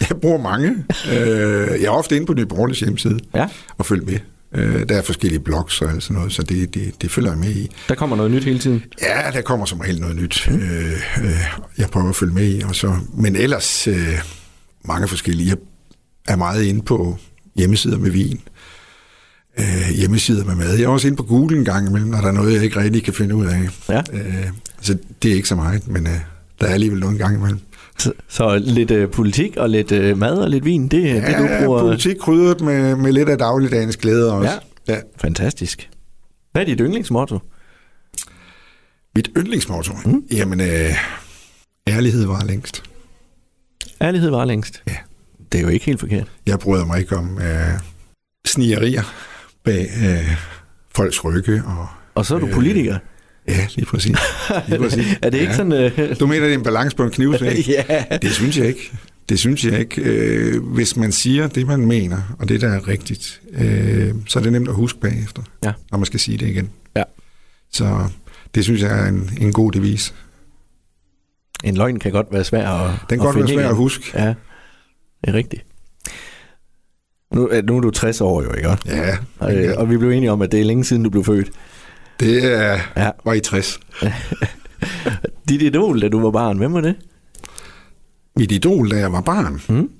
jeg 0.00 0.20
bruger 0.20 0.38
mange. 0.42 0.84
øh, 1.12 1.80
jeg 1.80 1.84
er 1.84 1.90
ofte 1.90 2.16
inde 2.16 2.26
på 2.26 2.34
Nye 2.34 2.46
Borgerliges 2.46 2.80
hjemmeside 2.80 3.18
Ja. 3.34 3.46
og 3.78 3.86
følger 3.86 4.04
med. 4.06 4.18
Øh, 4.54 4.88
der 4.88 4.96
er 4.98 5.02
forskellige 5.02 5.40
blogs 5.40 5.82
og 5.82 5.90
alt 5.90 6.02
sådan 6.02 6.16
noget, 6.16 6.32
så 6.32 6.42
det, 6.42 6.74
det, 6.74 7.02
det 7.02 7.10
følger 7.10 7.30
jeg 7.30 7.38
med 7.38 7.50
i. 7.50 7.70
Der 7.88 7.94
kommer 7.94 8.16
noget 8.16 8.30
nyt 8.30 8.44
hele 8.44 8.58
tiden. 8.58 8.82
Ja, 9.02 9.30
der 9.32 9.40
kommer 9.42 9.66
som 9.66 9.80
regel 9.80 10.00
noget 10.00 10.16
nyt. 10.16 10.48
Øh, 10.50 10.92
øh, 11.24 11.30
jeg 11.78 11.88
prøver 11.92 12.08
at 12.08 12.16
følge 12.16 12.34
med 12.34 12.48
i. 12.54 12.62
Og 12.62 12.74
så, 12.74 12.96
men 13.14 13.36
ellers 13.36 13.86
øh, 13.88 14.18
mange 14.84 15.08
forskellige. 15.08 15.48
Jeg 15.48 15.56
er 16.28 16.36
meget 16.36 16.62
inde 16.64 16.82
på 16.82 17.16
hjemmesider 17.56 17.98
med 17.98 18.10
vin. 18.10 18.40
øh, 19.58 19.88
hjemmesider 19.94 20.44
med 20.44 20.54
mad. 20.54 20.74
Jeg 20.76 20.84
er 20.84 20.88
også 20.88 21.06
inde 21.06 21.16
på 21.16 21.22
Google 21.22 21.58
en 21.58 21.64
gang 21.64 21.88
imellem, 21.88 22.10
når 22.10 22.20
der 22.20 22.28
er 22.28 22.32
noget, 22.32 22.54
jeg 22.54 22.64
ikke 22.64 22.80
rigtig 22.80 23.04
kan 23.04 23.14
finde 23.14 23.34
ud 23.34 23.46
af. 23.46 23.68
Ja. 23.88 24.02
Øh, 24.12 24.46
så 24.80 24.98
det 25.22 25.30
er 25.30 25.34
ikke 25.34 25.48
så 25.48 25.54
meget, 25.56 25.88
men 25.88 26.06
øh, 26.06 26.12
der 26.60 26.66
er 26.66 26.74
alligevel 26.74 27.00
noget 27.00 27.12
en 27.12 27.18
gang 27.18 27.36
imellem. 27.36 27.60
Så, 27.98 28.12
så 28.28 28.58
lidt 28.58 28.90
øh, 28.90 29.10
politik 29.10 29.56
og 29.56 29.70
lidt 29.70 29.92
øh, 29.92 30.18
mad 30.18 30.38
og 30.38 30.50
lidt 30.50 30.64
vin, 30.64 30.88
det 30.88 31.10
er 31.10 31.26
det, 31.26 31.38
du 31.38 31.64
bruger. 31.64 31.80
politik 31.80 32.16
krydret 32.16 32.60
med, 32.60 32.96
med 32.96 33.12
lidt 33.12 33.28
af 33.28 33.38
dagligdagens 33.38 33.96
glæde 33.96 34.32
også. 34.32 34.60
Ja. 34.88 34.94
ja. 34.94 35.00
Fantastisk. 35.16 35.90
Hvad 36.52 36.62
er 36.62 36.66
dit 36.66 36.78
yndlingsmotto? 36.80 37.38
Mit 39.14 39.28
yndlingsmotto? 39.36 39.92
Mm. 40.04 40.22
Jamen, 40.32 40.60
øh, 40.60 40.90
ærlighed 41.88 42.26
var 42.26 42.44
længst. 42.44 42.82
Ærlighed 44.00 44.30
var 44.30 44.44
længst. 44.44 44.82
Ja. 44.88 44.96
Det 45.52 45.58
er 45.58 45.62
jo 45.62 45.68
ikke 45.68 45.86
helt 45.86 46.00
forkert. 46.00 46.26
Jeg 46.46 46.58
bryder 46.58 46.84
mig 46.84 46.98
ikke 47.00 47.16
om 47.16 47.38
øh, 47.38 47.78
snigerier 48.46 49.02
bag 49.64 49.88
øh, 50.04 50.36
folks 50.94 51.24
rygge. 51.24 51.62
Og, 51.66 51.86
Og 52.14 52.26
så 52.26 52.34
er 52.34 52.38
du 52.38 52.46
Øh, 52.46 52.52
politiker. 52.54 52.98
Ja, 53.48 53.66
lige 53.76 53.86
præcis. 53.86 54.16
Lige 54.68 54.78
præcis. 54.84 55.06
er 55.22 55.30
det 55.30 55.38
ikke 55.38 55.50
ja. 55.52 55.56
sådan... 55.56 55.72
Øh... 55.72 56.20
Du 56.20 56.26
mener, 56.26 56.44
det 56.44 56.50
er 56.54 56.58
en 56.58 56.62
balance 56.64 56.96
på 56.96 57.04
en 57.04 57.10
knivsæg? 57.10 57.68
ja. 57.68 58.04
Det 58.22 58.30
synes 58.32 58.58
jeg 58.58 58.66
ikke. 58.66 58.92
Det 59.28 59.38
synes 59.38 59.64
jeg 59.64 59.80
ikke. 59.80 60.02
Øh, 60.02 60.62
hvis 60.62 60.96
man 60.96 61.12
siger 61.12 61.46
det, 61.48 61.66
man 61.66 61.80
mener, 61.86 62.36
og 62.38 62.48
det, 62.48 62.60
der 62.60 62.68
er 62.68 62.88
rigtigt, 62.88 63.40
øh, 63.52 64.14
så 64.26 64.38
er 64.38 64.42
det 64.42 64.52
nemt 64.52 64.68
at 64.68 64.74
huske 64.74 65.00
bagefter, 65.00 65.42
Ja. 65.64 65.72
når 65.90 65.98
man 65.98 66.06
skal 66.06 66.20
sige 66.20 66.38
det 66.38 66.46
igen. 66.48 66.70
Ja. 66.96 67.02
Så 67.72 68.08
det 68.54 68.64
synes 68.64 68.82
jeg 68.82 69.00
er 69.00 69.06
en, 69.08 69.30
en 69.40 69.52
god 69.52 69.72
devis. 69.72 70.14
En 71.64 71.76
løgn 71.76 71.98
kan 71.98 72.12
godt 72.12 72.26
være 72.32 72.44
svær 72.44 72.68
at 72.68 72.90
Den 73.10 73.18
kan 73.18 73.26
godt 73.26 73.36
være 73.36 73.48
svær 73.48 73.58
igen. 73.58 73.68
at 73.70 73.76
huske. 73.76 74.04
Ja, 74.14 74.26
det 74.28 74.34
er 75.24 75.32
rigtigt. 75.32 75.64
Nu, 77.34 77.48
er- 77.48 77.62
nu 77.62 77.76
er 77.76 77.80
du 77.80 77.90
60 77.90 78.20
år 78.20 78.42
jo, 78.42 78.52
ikke? 78.52 78.68
Ja, 78.86 79.16
Og, 79.38 79.54
øh, 79.56 79.74
og 79.78 79.90
vi 79.90 79.96
blev 79.96 80.10
enige 80.10 80.32
om, 80.32 80.42
at 80.42 80.52
det 80.52 80.60
er 80.60 80.64
længe 80.64 80.84
siden, 80.84 81.02
du 81.02 81.10
blev 81.10 81.24
født. 81.24 81.50
Det 82.20 82.44
er, 82.44 82.80
Ja. 82.96 83.10
var 83.24 83.32
i 83.32 83.40
60. 83.40 83.80
Dit 85.48 85.62
idol, 85.62 86.00
da 86.02 86.08
du 86.08 86.20
var 86.20 86.30
barn, 86.30 86.58
hvem 86.58 86.72
var 86.74 86.80
det? 86.80 86.94
Mit 88.36 88.52
idol, 88.52 88.90
da 88.90 88.96
jeg 88.96 89.12
var 89.12 89.20
barn. 89.20 89.60
Mm. 89.68 89.90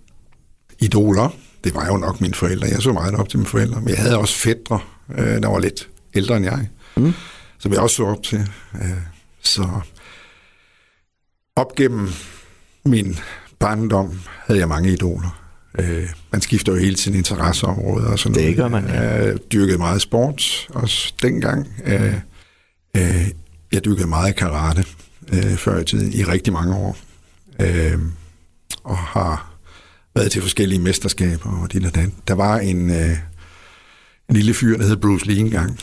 Idoler, 0.81 1.29
det 1.65 1.75
var 1.75 1.87
jo 1.87 1.97
nok 1.97 2.21
mine 2.21 2.35
forældre. 2.35 2.69
Jeg 2.69 2.83
så 2.83 2.93
meget 2.93 3.15
op 3.15 3.29
til 3.29 3.39
mine 3.39 3.49
forældre. 3.49 3.81
Men 3.81 3.89
jeg 3.89 3.99
havde 3.99 4.19
også 4.19 4.35
fædre, 4.35 4.81
øh, 5.19 5.43
der 5.43 5.49
var 5.49 5.59
lidt 5.59 5.89
ældre 6.15 6.37
end 6.37 6.45
jeg. 6.45 6.69
Mm. 6.97 7.13
Som 7.59 7.73
jeg 7.73 7.81
også 7.81 7.97
så 7.97 8.05
op 8.05 8.23
til. 8.23 8.39
Øh, 8.75 8.91
så 9.43 9.69
op 11.57 11.75
gennem 11.77 12.09
min 12.85 13.17
barndom 13.59 14.21
havde 14.47 14.61
jeg 14.61 14.69
mange 14.69 14.93
idoler. 14.93 15.43
Øh, 15.79 16.09
skifter 16.49 16.73
jo 16.73 16.79
hele 16.79 16.95
tiden 16.95 17.17
interesseområder 17.19 18.07
og 18.11 18.19
sådan 18.19 18.35
Det 18.35 18.43
noget. 18.43 18.57
gør 18.57 18.69
man, 18.69 18.85
ja. 18.89 19.01
Jeg 19.01 19.39
dyrkede 19.53 19.79
meget 19.79 20.03
sport 20.03 20.69
også 20.75 21.13
dengang. 21.23 21.69
Øh, 21.85 22.15
øh, 22.97 23.29
jeg 23.73 23.85
dyrkede 23.85 24.07
meget 24.07 24.37
karate 24.37 24.85
øh, 25.33 25.57
før 25.57 25.81
i 25.81 25.85
tiden 25.85 26.13
i 26.13 26.25
rigtig 26.25 26.53
mange 26.53 26.75
år. 26.75 26.97
Øh, 27.61 27.99
og 28.85 28.97
har 28.99 29.53
været 30.15 30.31
til 30.33 30.43
forskellige 30.43 30.79
mesterskaber 30.81 31.51
og 31.63 31.73
dit 31.73 31.87
og 31.87 31.95
dat. 31.95 32.11
Der 32.29 32.35
var 32.35 32.59
en, 32.59 32.91
øh, 32.91 33.17
en 34.29 34.37
lille 34.37 34.55
fyr, 34.55 34.77
der 34.77 34.85
hed 34.87 34.97
Bruce 34.97 35.27
Lee 35.27 35.39
engang. 35.39 35.79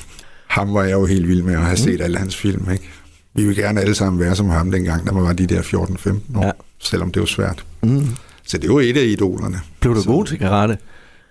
Ham 0.47 0.73
var 0.73 0.83
jeg 0.83 0.91
jo 0.93 1.05
helt 1.05 1.27
vild 1.27 1.41
med 1.41 1.53
at 1.53 1.61
have 1.61 1.77
set 1.77 2.01
alle 2.01 2.17
hans 2.17 2.35
film, 2.35 2.71
ikke? 2.71 2.89
Vi 3.35 3.45
ville 3.45 3.63
gerne 3.63 3.81
alle 3.81 3.95
sammen 3.95 4.19
være 4.19 4.35
som 4.35 4.49
ham 4.49 4.71
dengang, 4.71 5.07
da 5.07 5.11
man 5.11 5.23
var 5.23 5.33
de 5.33 5.47
der 5.47 5.61
14-15 5.61 6.37
år, 6.37 6.45
ja. 6.45 6.51
selvom 6.79 7.11
det 7.11 7.19
var 7.19 7.25
svært. 7.25 7.65
Mm. 7.83 8.07
Så 8.45 8.57
det 8.57 8.69
var 8.73 8.79
et 8.81 8.97
af 8.97 9.03
idolerne. 9.05 9.61
Blev 9.79 9.95
du 9.95 10.01
Så- 10.01 10.07
god 10.09 10.25
til 10.25 10.39
karate? 10.39 10.77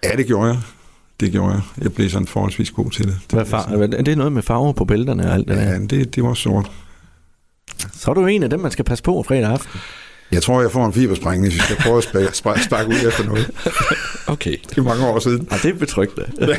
Ja, 0.04 0.16
det 0.16 0.26
gjorde 0.26 0.49
jeg. 0.49 0.59
Det 1.21 1.33
gjorde 1.33 1.52
jeg. 1.52 1.61
Jeg 1.83 1.92
blev 1.92 2.11
sådan 2.11 2.26
forholdsvis 2.26 2.71
god 2.71 2.90
til 2.90 3.04
det. 3.06 3.16
Hvad 3.30 3.44
far, 3.47 3.68
er 3.92 4.02
det 4.02 4.18
noget 4.18 4.33
med 4.33 4.42
farver 4.42 4.73
på 4.73 4.85
bælterne 4.85 5.26
og 5.28 5.35
alt 5.35 5.49
det 5.49 5.56
der? 5.56 5.62
Ja, 5.62 5.78
det, 5.78 6.14
det 6.14 6.25
var 6.25 6.35
sort. 6.35 6.71
Så 7.92 8.11
er 8.11 8.14
du 8.14 8.26
en 8.26 8.42
af 8.42 8.50
dem, 8.50 8.61
man 8.61 8.71
skal 8.71 8.85
passe 8.85 9.04
på 9.04 9.23
fredag 9.23 9.44
aften. 9.50 9.80
Jeg 10.33 10.42
tror, 10.42 10.61
jeg 10.61 10.71
får 10.71 10.87
en 10.87 10.92
fibersprængning, 10.92 11.52
hvis 11.52 11.59
jeg 11.59 11.64
skal 11.64 11.76
prøve 11.76 11.99
at 11.99 12.04
sparke, 12.04 12.37
sparke, 12.37 12.62
sparke 12.64 12.88
ud 12.88 12.94
efter 13.09 13.24
noget. 13.24 13.50
Okay. 14.27 14.57
Det 14.70 14.79
er 14.79 14.83
mange 14.83 15.07
år 15.07 15.18
siden. 15.18 15.48
Ja, 15.50 15.57
det 15.62 15.70
er 15.74 15.79
betryggende. 15.79 16.27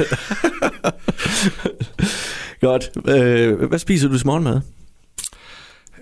Godt. 2.62 2.89
Øh, 3.08 3.68
hvad 3.68 3.80
spiser 3.80 4.08
du 4.08 4.18
til 4.18 4.28
morgenmad? 4.28 4.60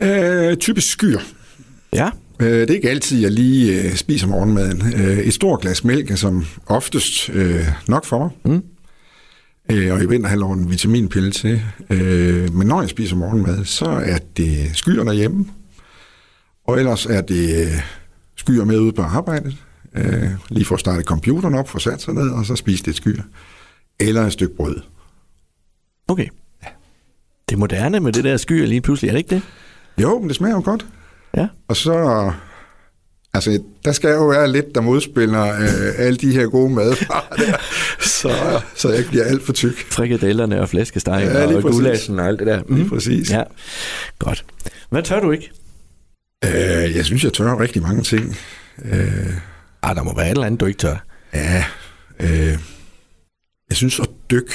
Øh, 0.01 0.57
typisk 0.57 0.91
skyr. 0.91 1.19
Ja. 1.93 2.09
Øh, 2.43 2.61
det 2.61 2.69
er 2.69 2.75
ikke 2.75 2.89
altid, 2.89 3.21
jeg 3.21 3.31
lige 3.31 3.83
øh, 3.83 3.95
spiser 3.95 4.27
morgenmaden. 4.27 4.93
Øh, 4.95 5.17
et 5.17 5.33
stort 5.33 5.61
glas 5.61 5.83
mælk 5.83 6.11
er 6.11 6.15
som 6.15 6.45
oftest 6.65 7.29
øh, 7.29 7.67
nok 7.87 8.05
for 8.05 8.19
mig. 8.19 8.29
Mm. 8.45 8.63
Øh, 9.71 9.93
og 9.93 10.03
i 10.03 10.05
vinterhalvåret 10.05 10.57
en 10.57 10.69
vitaminpille 10.69 11.31
til. 11.31 11.61
Øh, 11.89 12.53
men 12.53 12.67
når 12.67 12.81
jeg 12.81 12.89
spiser 12.89 13.15
morgenmad, 13.15 13.65
så 13.65 13.85
er 13.85 14.17
det 14.37 14.69
skyer 14.73 15.03
derhjemme. 15.03 15.45
Og 16.67 16.79
ellers 16.79 17.05
er 17.05 17.21
det 17.21 17.65
øh, 17.65 17.81
skyer 18.35 18.65
med 18.65 18.79
ude 18.79 18.93
på 18.93 19.01
arbejdet. 19.01 19.57
Øh, 19.95 20.29
lige 20.49 20.65
for 20.65 20.75
at 20.75 20.79
starte 20.79 21.03
computeren 21.03 21.55
op, 21.55 21.69
få 21.69 21.79
sat 21.79 22.01
sig 22.01 22.13
ned, 22.13 22.29
og 22.29 22.45
så 22.45 22.55
spise 22.55 22.83
det 22.83 22.95
skyer. 22.95 23.23
Eller 23.99 24.25
et 24.25 24.33
stykke 24.33 24.55
brød. 24.55 24.75
Okay. 26.07 26.27
Det 27.49 27.55
er 27.55 27.59
moderne 27.59 27.99
med 27.99 28.11
det 28.11 28.23
der 28.23 28.37
skyer 28.37 28.65
lige 28.65 28.81
pludselig, 28.81 29.09
er 29.09 29.11
det 29.11 29.19
ikke 29.19 29.35
det? 29.35 29.41
Jo, 29.97 30.19
men 30.19 30.27
det 30.27 30.35
smager 30.35 30.55
jo 30.55 30.61
godt. 30.65 30.85
Ja. 31.37 31.47
Og 31.67 31.75
så... 31.77 32.31
Altså, 33.35 33.63
der 33.85 33.91
skal 33.91 34.09
jo 34.09 34.27
være 34.27 34.51
lidt, 34.51 34.65
der 34.75 34.81
modspiller 34.81 35.53
øh, 35.53 35.93
alle 35.97 36.17
de 36.17 36.31
her 36.31 36.45
gode 36.45 36.73
madvarer 36.73 37.35
der, 37.37 37.57
så, 38.21 38.61
så 38.75 38.89
jeg 38.89 38.97
ikke 38.97 39.09
bliver 39.09 39.25
alt 39.25 39.43
for 39.45 39.53
tyk. 39.53 39.85
Frikadellerne 39.91 40.61
og 40.61 40.69
flæskestegen 40.69 41.27
Ja, 41.29 41.55
og 41.55 41.61
gulasjen 41.61 42.19
og 42.19 42.27
alt 42.27 42.39
det 42.39 42.47
der. 42.47 42.63
Mm. 42.67 42.75
Lige 42.75 42.89
præcis. 42.89 43.31
Ja, 43.31 43.43
godt. 44.19 44.45
Hvad 44.89 45.03
tør 45.03 45.19
du 45.19 45.31
ikke? 45.31 45.51
Øh, 46.45 46.95
jeg 46.95 47.05
synes, 47.05 47.23
jeg 47.23 47.33
tør 47.33 47.59
rigtig 47.59 47.81
mange 47.81 48.01
ting. 48.01 48.37
Øh, 48.85 49.33
Ah, 49.85 49.95
der 49.95 50.03
må 50.03 50.15
være 50.15 50.25
et 50.25 50.31
eller 50.31 50.45
andet, 50.45 50.59
du 50.59 50.65
ikke 50.65 50.77
tør. 50.77 50.95
ja, 51.33 51.65
øh, 52.19 52.57
jeg 53.69 53.77
synes 53.77 53.99
at 53.99 54.07
dykke 54.31 54.53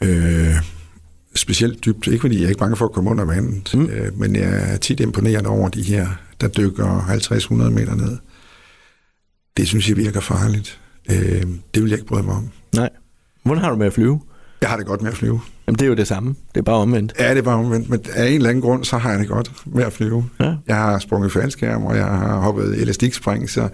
øh, 0.00 0.54
specielt 1.36 1.84
dybt, 1.84 2.06
ikke 2.06 2.20
fordi 2.20 2.36
jeg 2.38 2.44
er 2.44 2.48
ikke 2.48 2.58
bange 2.58 2.76
for 2.76 2.84
at 2.84 2.92
komme 2.92 3.10
under 3.10 3.24
vandet, 3.24 3.74
Mm. 3.74 3.86
øh, 3.86 4.18
men 4.18 4.36
jeg 4.36 4.72
er 4.72 4.76
tit 4.76 5.00
imponeret 5.00 5.46
over 5.46 5.68
de 5.68 5.82
her, 5.82 6.08
der 6.40 6.48
dykker 6.48 7.00
50-100 7.08 7.70
meter 7.70 7.94
ned. 7.94 8.16
Det 9.56 9.68
synes 9.68 9.88
jeg 9.88 9.96
virker 9.96 10.20
farligt. 10.20 10.80
Øh, 11.10 11.42
det 11.74 11.82
vil 11.82 11.88
jeg 11.90 11.98
ikke 11.98 12.06
bryde 12.08 12.22
mig 12.22 12.34
om. 12.34 12.48
Nej. 12.74 12.88
Hvordan 13.42 13.62
har 13.64 13.70
du 13.70 13.76
med 13.76 13.86
at 13.86 13.92
flyve? 13.92 14.20
Jeg 14.60 14.70
har 14.70 14.76
det 14.76 14.86
godt 14.86 15.02
med 15.02 15.10
at 15.10 15.16
flyve. 15.16 15.40
Jamen, 15.66 15.78
det 15.78 15.84
er 15.84 15.88
jo 15.88 15.94
det 15.94 16.06
samme. 16.06 16.34
Det 16.54 16.60
er 16.60 16.62
bare 16.64 16.76
omvendt. 16.76 17.12
Ja, 17.18 17.30
det 17.30 17.38
er 17.38 17.42
bare 17.42 17.56
omvendt, 17.56 17.88
men 17.90 18.00
af 18.14 18.26
en 18.28 18.34
eller 18.34 18.48
anden 18.50 18.62
grund, 18.62 18.84
så 18.84 18.98
har 18.98 19.10
jeg 19.10 19.18
det 19.20 19.28
godt 19.28 19.52
med 19.66 19.84
at 19.84 19.92
flyve. 19.92 20.24
Ja. 20.40 20.54
Jeg 20.66 20.76
har 20.76 20.98
sprunget 20.98 21.32
faldskærm, 21.32 21.84
og 21.84 21.96
jeg 21.96 22.04
har 22.04 22.38
hoppet 22.40 22.80
elastikspring, 22.82 23.50
så, 23.50 23.68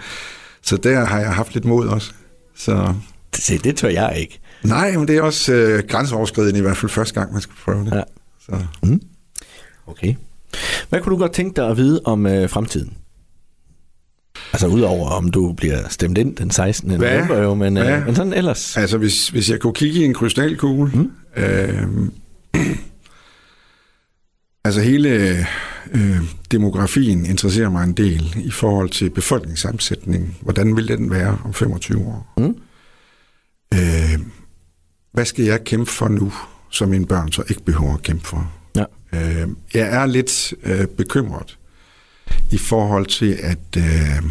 så 0.63 0.77
der 0.77 1.05
har 1.05 1.21
jeg 1.21 1.35
haft 1.35 1.55
lidt 1.55 1.65
mod 1.65 1.87
også. 1.89 2.13
Så 2.57 2.95
Se, 3.35 3.59
det 3.59 3.77
tør 3.77 3.89
jeg 3.89 4.17
ikke. 4.21 4.41
Nej, 4.65 4.97
men 4.97 5.09
det 5.09 5.17
er 5.17 5.23
også 5.23 5.53
øh, 5.53 5.83
grænseoverskridende 5.89 6.59
i 6.59 6.63
hvert 6.63 6.77
fald 6.77 6.91
første 6.91 7.15
gang, 7.15 7.33
man 7.33 7.43
skal 7.43 7.55
prøve 7.65 7.85
det. 7.85 7.95
Ja. 7.95 8.03
Så. 8.41 8.53
Okay. 9.87 10.15
Hvad 10.89 11.01
kunne 11.01 11.13
du 11.15 11.19
godt 11.19 11.33
tænke 11.33 11.57
dig 11.57 11.69
at 11.69 11.77
vide 11.77 12.01
om 12.05 12.27
øh, 12.27 12.49
fremtiden? 12.49 12.97
Altså 14.53 14.67
udover 14.67 15.11
om 15.11 15.31
du 15.31 15.53
bliver 15.53 15.89
stemt 15.89 16.19
ind 16.19 16.37
den 16.37 16.51
16. 16.51 16.91
Hvad? 16.91 16.99
november 16.99 17.39
jo, 17.39 17.55
men, 17.55 17.77
øh, 17.77 17.85
Hvad? 17.85 18.01
men 18.01 18.15
sådan 18.15 18.33
ellers. 18.33 18.77
Altså, 18.77 18.99
hvis, 18.99 19.29
hvis 19.29 19.51
jeg 19.51 19.61
kunne 19.61 19.75
kigge 19.75 20.01
i 20.01 20.05
en 20.05 20.15
krystalkugle, 20.15 20.93
mm. 20.95 21.11
øh, 21.37 21.87
altså 24.65 24.81
hele 24.81 25.39
øh, 25.93 26.17
demografien 26.51 27.27
interesserer 27.27 27.71
mig 27.71 27.85
en 27.85 27.93
del 27.93 28.35
i 28.37 28.51
forhold 28.51 28.91
til 28.91 29.11
befolkningssammensætningen. 29.11 30.37
Hvordan 30.41 30.77
vil 30.77 30.89
den 30.89 31.11
være 31.11 31.39
om 31.45 31.55
25 31.55 32.07
år? 32.07 32.35
Mm. 32.37 32.55
Øh, 33.75 34.19
hvad 35.13 35.25
skal 35.25 35.45
jeg 35.45 35.65
kæmpe 35.65 35.91
for 35.91 36.09
nu, 36.09 36.33
som 36.71 36.89
mine 36.89 37.07
børn 37.07 37.33
så 37.33 37.43
ikke 37.49 37.63
behøver 37.63 37.95
at 37.95 38.03
kæmpe 38.03 38.27
for? 38.27 38.53
Ja. 38.77 38.85
Øh, 39.13 39.49
jeg 39.75 39.89
er 39.89 40.07
lidt 40.07 40.55
øh, 40.63 40.87
bekymret 40.87 41.59
i 42.51 42.59
forhold 42.59 43.07
til, 43.07 43.39
at 43.43 43.77
øh, 43.77 44.23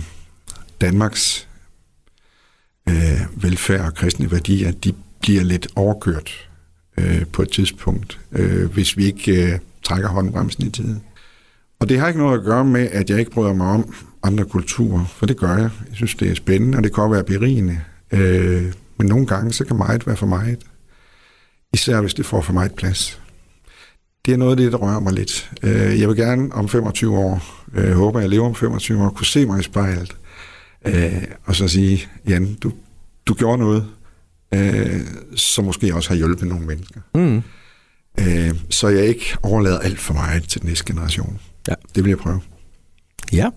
Danmarks 0.82 1.48
øh, 2.90 3.44
velfærd 3.44 3.86
og 3.86 3.94
kristne 3.94 4.32
værdier, 4.32 4.72
de 4.72 4.94
bliver 5.22 5.44
lidt 5.44 5.68
overkørt 5.76 6.50
øh, 6.98 7.26
på 7.26 7.42
et 7.42 7.50
tidspunkt, 7.50 8.20
øh, 8.32 8.72
hvis 8.74 8.98
vi 8.98 9.06
ikke 9.06 9.54
øh, 9.54 9.60
trækker 9.84 10.10
håndbremsen 10.10 10.68
i 10.68 10.70
tiden. 10.70 11.04
Og 11.80 11.90
det 11.90 12.00
har 12.00 12.08
ikke 12.08 12.20
noget 12.20 12.40
at 12.40 12.46
gøre 12.46 12.66
med, 12.66 12.90
at 12.92 13.10
jeg 13.10 13.20
ikke 13.20 13.32
bryder 13.32 13.54
mig 13.54 13.68
om 13.68 13.96
andre 14.24 14.46
kulturer, 14.46 15.06
for 15.06 15.26
det 15.26 15.38
gør 15.38 15.52
jeg. 15.52 15.70
Jeg 15.90 15.96
synes, 15.96 16.16
det 16.16 16.32
er 16.32 16.36
spændende, 16.36 16.78
og 16.78 16.84
det 16.84 16.94
kan 16.94 17.04
også 17.04 17.14
være 17.14 17.24
berigende. 17.24 17.82
Øh, 18.12 18.74
men 19.00 19.08
nogle 19.08 19.26
gange, 19.26 19.54
så 19.54 19.66
kan 19.66 19.78
meget 19.78 20.08
være 20.08 20.16
for 20.16 20.26
meget. 20.26 20.60
Især 21.74 22.02
hvis 22.02 22.14
det 22.14 22.26
får 22.26 22.42
for 22.42 22.54
meget 22.54 22.74
plads. 22.74 23.22
Det 24.26 24.34
er 24.34 24.38
noget 24.38 24.52
af 24.52 24.58
det, 24.58 24.72
der 24.72 24.78
rører 24.78 25.00
mig 25.00 25.14
lidt. 25.14 25.52
Øh, 25.64 26.00
jeg 26.00 26.08
vil 26.08 26.18
gerne 26.18 26.54
om 26.54 26.70
25 26.70 27.18
år, 27.18 27.64
øh, 27.74 27.92
håber 27.92 28.20
jeg 28.20 28.30
lever 28.30 28.46
om 28.46 28.56
25 28.56 29.04
år, 29.04 29.10
kunne 29.10 29.26
se 29.26 29.46
mig 29.46 29.60
i 29.60 29.64
spejlet, 29.64 30.16
øh, 30.86 31.24
og 31.46 31.56
så 31.56 31.68
sige, 31.68 32.08
Jan, 32.28 32.54
du, 32.54 32.72
du 33.26 33.34
gjorde 33.34 33.58
noget, 33.58 33.86
øh, 34.54 35.02
som 35.36 35.66
måske 35.66 35.96
også 35.96 36.10
har 36.10 36.16
hjulpet 36.16 36.48
nogle 36.48 36.66
mennesker. 36.66 37.02
Mm. 37.16 37.42
Øh, 38.20 38.56
så 38.70 38.88
jeg 38.88 39.06
ikke 39.06 39.38
overlader 39.44 39.80
alt 39.80 40.00
for 40.00 40.14
meget 40.14 40.50
til 40.50 40.62
den 40.62 40.70
næste 40.70 40.94
generation. 40.94 41.40
Ja. 41.68 41.74
Det 41.96 42.04
vil 42.04 42.10
jeg 42.10 42.18
prøve. 42.18 42.42
Ja. 43.34 43.50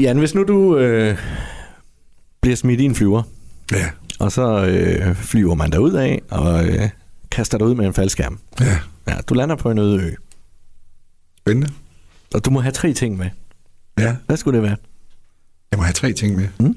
Jan, 0.00 0.18
hvis 0.18 0.34
nu 0.34 0.44
du 0.44 0.78
øh, 0.78 1.18
bliver 2.42 2.56
smidt 2.56 2.80
i 2.80 2.84
en 2.84 2.94
flyver, 2.94 3.22
Ja, 3.74 3.90
og 4.18 4.32
så 4.32 4.66
øh, 4.66 5.14
flyver 5.16 5.54
man 5.54 5.72
derud 5.72 5.92
af 5.92 6.22
og 6.30 6.66
øh, 6.68 6.88
kaster 7.30 7.58
dig 7.58 7.66
ud 7.66 7.74
med 7.74 7.86
en 7.86 7.94
faldskærm. 7.94 8.38
ja. 8.60 8.78
Ja, 9.08 9.16
du 9.28 9.34
lander 9.34 9.56
på 9.56 9.70
en 9.70 9.78
øde 9.78 10.02
ø, 10.02 10.10
Spændende. 11.38 11.70
og 12.34 12.44
du 12.44 12.50
må 12.50 12.60
have 12.60 12.72
tre 12.72 12.92
ting 12.92 13.16
med. 13.16 13.30
Ja, 13.98 14.16
Hvad 14.26 14.36
skulle 14.36 14.56
det 14.60 14.62
være? 14.68 14.76
jeg 15.70 15.78
må 15.78 15.82
have 15.82 15.92
tre 15.92 16.12
ting 16.12 16.36
med. 16.36 16.48
Mm. 16.60 16.76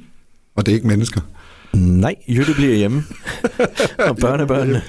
Og 0.56 0.66
det 0.66 0.72
er 0.72 0.76
ikke 0.76 0.88
mennesker. 0.88 1.22
Nej, 1.74 2.16
Jytte 2.28 2.54
bliver 2.54 2.76
hjemme. 2.76 3.04
og 4.00 4.18
børnebørnene. 4.22 4.82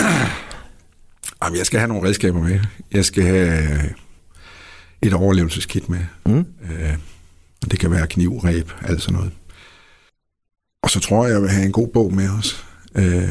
Jamen, 1.44 1.58
jeg 1.58 1.66
skal 1.66 1.78
have 1.80 1.88
nogle 1.88 2.08
redskaber 2.08 2.40
med. 2.40 2.60
Jeg 2.92 3.04
skal 3.04 3.22
have 3.24 3.80
et 5.02 5.12
overlevelseskit 5.12 5.88
med. 5.88 5.98
Mm. 6.26 6.38
Øh, 6.70 6.94
det 7.70 7.78
kan 7.78 7.90
være 7.90 8.06
kniv, 8.06 8.38
ræb, 8.38 8.70
alt 8.82 9.02
sådan 9.02 9.14
noget. 9.18 9.32
Og 10.82 10.90
så 10.90 11.00
tror 11.00 11.26
jeg, 11.26 11.32
jeg 11.32 11.42
vil 11.42 11.50
have 11.50 11.66
en 11.66 11.72
god 11.72 11.88
bog 11.88 12.14
med 12.14 12.28
os. 12.38 12.64
Øh, 12.94 13.28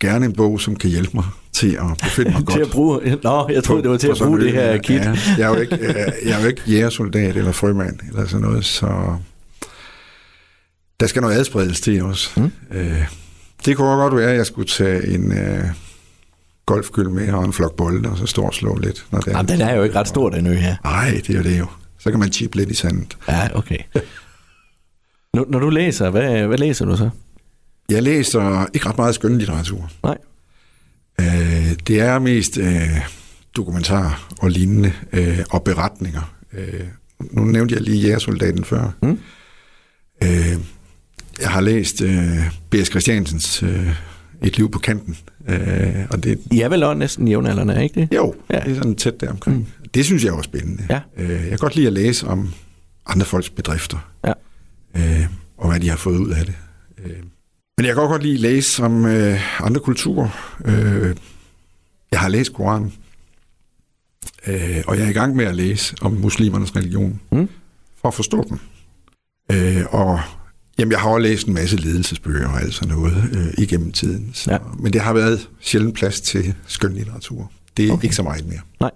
gerne 0.00 0.26
en 0.26 0.32
bog, 0.32 0.60
som 0.60 0.76
kan 0.76 0.90
hjælpe 0.90 1.10
mig 1.14 1.24
til 1.52 1.74
at 1.74 1.98
befinde 2.02 2.30
mig 2.30 2.46
godt. 2.46 2.56
til 2.58 2.64
at 2.64 2.70
bruge... 2.70 3.18
Nå, 3.22 3.48
jeg 3.48 3.64
troede, 3.64 3.82
det 3.82 3.90
var 3.90 3.96
til 3.96 4.08
på 4.08 4.12
at 4.12 4.18
bruge 4.18 4.40
det 4.40 4.52
her 4.52 4.78
kit. 4.78 5.00
Ja, 5.00 5.16
jeg, 5.38 5.44
er 5.44 5.48
jo 5.48 5.60
ikke, 5.60 5.78
jeg 6.26 6.36
er 6.36 6.40
jo 6.40 6.48
ikke 6.48 6.62
jægersoldat 6.66 7.36
eller 7.36 7.52
frømand 7.52 7.98
eller 8.08 8.26
sådan 8.26 8.46
noget, 8.46 8.64
så 8.64 9.16
der 11.00 11.06
skal 11.06 11.22
noget 11.22 11.34
adspredelse 11.34 11.82
til 11.82 12.02
os. 12.02 12.32
Mm. 12.36 12.52
Øh, 12.70 13.04
det 13.64 13.76
kunne 13.76 13.88
også 13.88 14.02
godt 14.02 14.16
være, 14.16 14.30
at 14.30 14.36
jeg 14.36 14.46
skulle 14.46 14.68
tage 14.68 15.06
en 15.06 15.32
øh, 15.32 15.64
golfkøl 16.66 17.10
med 17.10 17.32
og 17.32 17.44
en 17.44 17.52
flok 17.52 17.76
bolde, 17.76 18.08
og 18.08 18.18
så 18.18 18.26
stå 18.26 18.42
og 18.42 18.54
slå 18.54 18.78
lidt. 18.78 19.06
Når 19.10 19.20
det 19.20 19.32
Jamen, 19.32 19.48
den 19.48 19.60
er 19.60 19.74
jo 19.74 19.82
ikke 19.82 19.98
ret 19.98 20.08
stor, 20.08 20.30
den 20.30 20.46
ø 20.46 20.54
her. 20.54 20.76
Nej, 20.84 21.20
det 21.26 21.30
er 21.30 21.38
jo 21.38 21.44
det 21.44 21.58
jo. 21.58 21.66
Så 21.98 22.10
kan 22.10 22.20
man 22.20 22.32
chip 22.32 22.54
lidt 22.54 22.70
i 22.70 22.74
sandet. 22.74 23.16
Ja, 23.28 23.48
okay. 23.54 23.78
Når, 25.36 25.46
når 25.48 25.58
du 25.58 25.70
læser, 25.70 26.10
hvad, 26.10 26.46
hvad 26.46 26.58
læser 26.58 26.84
du 26.84 26.96
så? 26.96 27.10
Jeg 27.90 28.02
læser 28.02 28.66
ikke 28.74 28.88
ret 28.88 28.96
meget 28.98 29.14
skønlitteratur. 29.14 29.90
Nej. 30.02 30.18
Øh, 31.20 31.72
det 31.86 32.00
er 32.00 32.18
mest 32.18 32.58
øh, 32.58 32.88
dokumentar 33.56 34.28
og 34.38 34.50
lignende, 34.50 34.92
øh, 35.12 35.38
og 35.50 35.62
beretninger. 35.64 36.34
Øh, 36.52 36.80
nu 37.30 37.44
nævnte 37.44 37.74
jeg 37.74 37.82
lige 37.82 37.98
Jægersoldaten 38.02 38.64
før. 38.64 38.90
Mm. 39.02 39.18
Øh, 40.22 40.56
jeg 41.40 41.50
har 41.50 41.60
læst 41.60 42.00
øh, 42.00 42.50
B.S. 42.70 42.86
Christiansens 42.88 43.62
øh, 43.62 43.94
Et 44.42 44.56
liv 44.56 44.70
på 44.70 44.78
kanten. 44.78 45.16
Øh, 45.48 45.94
og 46.10 46.22
det, 46.24 46.38
I 46.52 46.60
er 46.60 46.68
vel 46.68 46.82
også 46.82 46.98
næsten 46.98 47.28
jævnaldrende, 47.28 47.74
er 47.74 47.80
ikke 47.80 48.00
det? 48.00 48.16
jo, 48.16 48.34
Ja. 48.50 48.60
det 48.60 48.70
er 48.70 48.74
sådan 48.74 48.94
tæt 48.94 49.20
der 49.20 49.30
omkring. 49.30 49.56
Mm. 49.58 49.66
Det 49.94 50.04
synes 50.04 50.24
jeg 50.24 50.32
var 50.32 50.42
spændende. 50.42 50.82
Ja. 50.90 51.00
Øh, 51.16 51.30
jeg 51.30 51.48
kan 51.48 51.58
godt 51.58 51.76
lide 51.76 51.86
at 51.86 51.92
læse 51.92 52.26
om 52.26 52.52
andre 53.06 53.26
folks 53.26 53.50
bedrifter. 53.50 54.10
Ja. 54.26 54.32
Øh, 54.96 55.26
og 55.58 55.70
hvad 55.70 55.80
de 55.80 55.88
har 55.88 55.96
fået 55.96 56.18
ud 56.18 56.30
af 56.30 56.44
det. 56.46 56.54
Øh. 57.04 57.16
Men 57.78 57.86
jeg 57.86 57.94
kan 57.94 58.08
godt 58.08 58.22
lide 58.22 58.34
at 58.34 58.40
læse 58.40 58.82
om 58.82 59.06
øh, 59.06 59.64
andre 59.66 59.80
kulturer. 59.80 60.56
Øh, 60.64 61.16
jeg 62.10 62.20
har 62.20 62.28
læst 62.28 62.52
Koranen, 62.52 62.92
øh, 64.46 64.82
og 64.86 64.98
jeg 64.98 65.04
er 65.06 65.10
i 65.10 65.12
gang 65.12 65.36
med 65.36 65.44
at 65.44 65.56
læse 65.56 65.96
om 66.00 66.12
muslimernes 66.12 66.76
religion, 66.76 67.20
Mm. 67.32 67.48
for 68.00 68.08
at 68.08 68.14
forstå 68.14 68.44
den. 68.48 68.60
Øh, 69.52 69.84
og 69.90 70.20
jamen, 70.78 70.92
jeg 70.92 71.00
har 71.00 71.08
også 71.10 71.22
læst 71.22 71.46
en 71.46 71.54
masse 71.54 71.76
ledelsesbøger 71.76 72.48
og 72.48 72.60
alt 72.60 72.74
sådan 72.74 72.94
noget 72.96 73.24
øh, 73.32 73.54
igennem 73.58 73.92
tiden. 73.92 74.30
Så, 74.34 74.50
Ja. 74.52 74.58
Men 74.78 74.92
det 74.92 75.00
har 75.00 75.12
været 75.12 75.48
sjældent 75.60 75.94
plads 75.94 76.20
til 76.20 76.54
skønlitteratur. 76.66 77.50
Det 77.76 77.88
er 77.88 77.92
okay. 77.92 78.04
ikke 78.04 78.16
så 78.16 78.22
meget 78.22 78.46
mere. 78.48 78.60
Nej. 78.80 78.90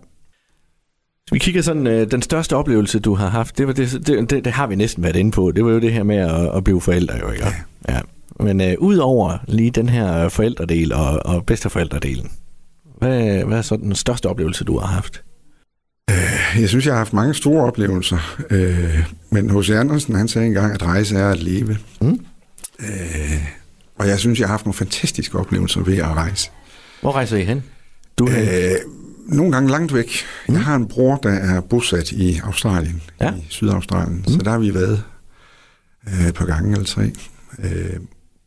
Vi 1.33 1.39
kigger 1.39 1.63
sådan, 1.63 1.87
øh, 1.87 2.11
den 2.11 2.23
største 2.23 2.57
oplevelse, 2.57 2.99
du 2.99 3.15
har 3.15 3.29
haft, 3.29 3.59
det, 3.59 3.67
var 3.67 3.73
det, 3.73 4.07
det, 4.07 4.31
det, 4.31 4.45
det 4.45 4.53
har 4.53 4.67
vi 4.67 4.75
næsten 4.75 5.03
været 5.03 5.17
inde 5.17 5.31
på. 5.31 5.53
Det 5.57 5.65
var 5.65 5.71
jo 5.71 5.79
det 5.79 5.93
her 5.93 6.03
med 6.03 6.17
at, 6.17 6.57
at 6.57 6.65
blive 6.65 6.81
forældre, 6.81 7.17
jo 7.17 7.31
ikke? 7.31 7.47
Ja. 7.89 7.95
ja. 7.95 8.01
Men 8.41 8.61
øh, 8.61 8.75
udover 8.79 9.39
lige 9.49 9.71
den 9.71 9.89
her 9.89 10.29
forældredel 10.29 10.93
og, 10.93 11.27
og 11.27 11.47
bedsteforældredelen, 11.47 12.31
hvad, 12.99 13.45
hvad 13.45 13.59
er 13.59 13.63
så 13.63 13.77
den 13.77 13.95
største 13.95 14.27
oplevelse, 14.27 14.65
du 14.65 14.79
har 14.79 14.87
haft? 14.87 15.23
Jeg 16.59 16.69
synes, 16.69 16.87
jeg 16.87 16.95
har 16.95 16.99
haft 16.99 17.13
mange 17.13 17.35
store 17.35 17.65
oplevelser. 17.65 18.37
Øh, 18.51 19.05
men 19.31 19.51
H.C. 19.51 19.71
Andersen, 19.71 20.15
han 20.15 20.29
sagde 20.29 20.47
engang, 20.47 20.75
at 20.75 20.83
rejse 20.83 21.17
er 21.17 21.31
at 21.31 21.43
leve. 21.43 21.77
Mm. 22.01 22.21
Øh, 22.81 23.47
og 23.99 24.09
jeg 24.09 24.19
synes, 24.19 24.41
jeg 24.41 24.49
har 24.49 24.53
haft 24.53 24.65
nogle 24.65 24.75
fantastiske 24.75 25.39
oplevelser 25.39 25.81
ved 25.81 25.99
at 25.99 26.07
rejse. 26.07 26.51
Hvor 27.01 27.13
rejser 27.13 27.37
I 27.37 27.45
hen? 27.45 27.63
Du 28.19 28.25
er 28.25 28.31
hen? 28.31 28.79
Nogle 29.37 29.53
gange 29.53 29.71
langt 29.71 29.95
væk. 29.95 30.13
Mm. 30.49 30.55
Jeg 30.55 30.63
har 30.65 30.77
en 30.77 30.87
bror, 30.89 31.17
der 31.17 31.31
er 31.31 31.61
bosat 31.61 32.13
i 32.13 32.41
Australien, 32.45 33.03
Ja. 33.21 33.33
i 33.35 33.47
Sydaustralien. 33.49 34.17
Mm. 34.27 34.33
Så 34.33 34.39
der 34.39 34.51
har 34.51 34.59
vi 34.59 34.75
været 34.75 35.03
øh, 36.09 36.29
et 36.29 36.35
par 36.35 36.45
gange 36.47 36.73
eller 36.73 36.85
tre. 36.85 37.13
Øh, 37.59 38.01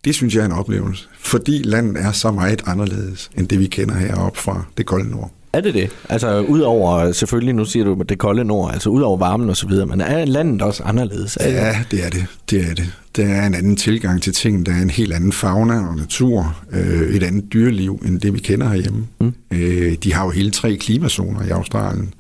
det 0.06 0.16
synes 0.16 0.36
jeg 0.36 0.42
er 0.42 0.46
en 0.46 0.52
oplevelse, 0.52 1.08
fordi 1.20 1.62
landet 1.64 2.04
er 2.04 2.12
så 2.12 2.32
meget 2.32 2.62
anderledes, 2.66 3.32
end 3.38 3.48
det 3.48 3.60
vi 3.60 3.68
kender 3.68 3.96
heroppe 3.96 4.40
fra 4.40 4.64
det 4.78 4.86
kolde 4.86 5.10
nord. 5.12 5.32
Er 5.54 5.62
det 5.62 5.74
det? 5.74 5.90
Altså 6.10 6.40
udover, 6.40 7.12
selvfølgelig, 7.12 7.54
nu 7.54 7.66
siger 7.66 7.86
du 7.86 8.04
det 8.10 8.18
kolde 8.18 8.44
nord, 8.44 8.74
altså 8.74 8.90
udover 8.90 9.18
varmen 9.18 9.50
og 9.50 9.58
så 9.58 9.68
videre, 9.68 9.86
men 9.86 10.02
er 10.02 10.26
landet 10.26 10.62
også 10.62 10.84
anderledes? 10.84 11.38
Er 11.40 11.46
det? 11.48 11.54
Ja, 11.54 11.84
det 11.92 12.06
er 12.06 12.10
det. 12.10 12.26
Det 12.50 12.70
er 12.70 12.74
det. 12.74 12.94
Der 13.16 13.26
er 13.26 13.48
en 13.48 13.54
anden 13.54 13.76
tilgang 13.76 14.22
til 14.22 14.34
ting. 14.34 14.66
Der 14.66 14.72
er 14.72 14.82
en 14.82 14.90
helt 14.90 15.14
anden 15.14 15.32
fauna 15.32 15.88
og 15.88 15.96
natur. 15.96 16.64
Øh, 16.72 17.16
et 17.16 17.24
andet 17.24 17.54
dyreliv, 17.54 18.02
end 18.06 18.22
det 18.22 18.34
vi 18.34 18.40
kender 18.40 18.70
herhjemme. 18.70 19.08
Mm. 19.22 19.34
Øh, 19.52 19.94
de 20.04 20.14
har 20.14 20.26
jo 20.26 20.30
hele 20.30 20.52
tre 20.52 20.76
klimazoner 20.76 21.46
i 21.46 21.50
Australien. 21.50 22.14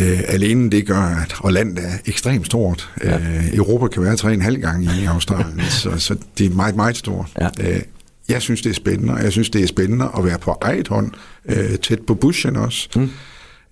Øh, 0.00 0.20
alene 0.28 0.70
det 0.70 0.86
gør, 0.86 1.22
at 1.24 1.34
og 1.38 1.52
landet 1.52 1.84
er 1.84 1.92
ekstremt 2.06 2.46
stort. 2.46 2.90
Ja. 3.04 3.18
Øh, 3.18 3.54
Europa 3.54 3.86
kan 3.86 4.02
være 4.02 4.16
tre 4.16 4.28
og 4.28 4.34
en 4.34 4.42
halv 4.42 4.60
gang 4.60 4.84
i 4.84 5.04
Australien, 5.04 5.60
så, 5.82 5.98
så 5.98 6.16
det 6.38 6.46
er 6.46 6.50
meget, 6.50 6.76
meget 6.76 6.96
stort. 6.96 7.26
Ja. 7.40 7.48
Øh, 7.60 7.80
jeg 8.28 8.42
synes, 8.42 8.62
det 8.62 8.70
er 8.70 8.74
spændende, 8.74 9.12
og 9.14 9.22
jeg 9.22 9.32
synes, 9.32 9.50
det 9.50 9.62
er 9.62 9.66
spændende 9.66 10.10
at 10.18 10.24
være 10.24 10.38
på 10.38 10.58
eget 10.60 10.88
hånd, 10.88 11.10
øh, 11.48 11.78
tæt 11.78 12.00
på 12.06 12.14
bushen 12.14 12.56
også. 12.56 12.88
Mm. 12.96 13.10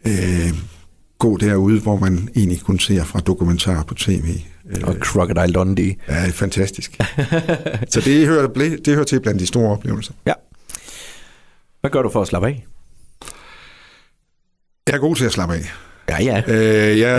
Øh, 0.07 0.55
gå 1.19 1.37
derude, 1.37 1.81
hvor 1.81 1.99
man 1.99 2.29
egentlig 2.37 2.61
kun 2.61 2.79
ser 2.79 3.05
fra 3.05 3.21
dokumentarer 3.21 3.83
på 3.83 3.95
tv. 3.95 4.25
Øh, 4.71 4.83
Og 4.83 4.95
Crocodile 4.95 5.53
Dundee. 5.53 5.95
Ja, 6.09 6.29
fantastisk. 6.29 6.99
så 7.93 8.01
det 8.01 8.27
hører, 8.27 8.47
det 8.85 8.95
hører 8.95 9.05
til 9.05 9.21
blandt 9.21 9.41
de 9.41 9.47
store 9.47 9.71
oplevelser. 9.71 10.13
Ja. 10.27 10.33
Hvad 11.81 11.91
gør 11.91 12.03
du 12.03 12.11
for 12.11 12.23
at 12.23 12.29
slappe 12.29 12.49
af? 12.49 12.67
Jeg 14.89 14.95
er 14.95 14.99
god 14.99 15.17
til 15.17 15.25
at 15.25 15.33
slappe 15.33 15.55
af. 15.55 15.73
Ja, 16.09 16.23
ja. 16.23 16.43
Øh, 16.49 16.99
jeg 16.99 17.11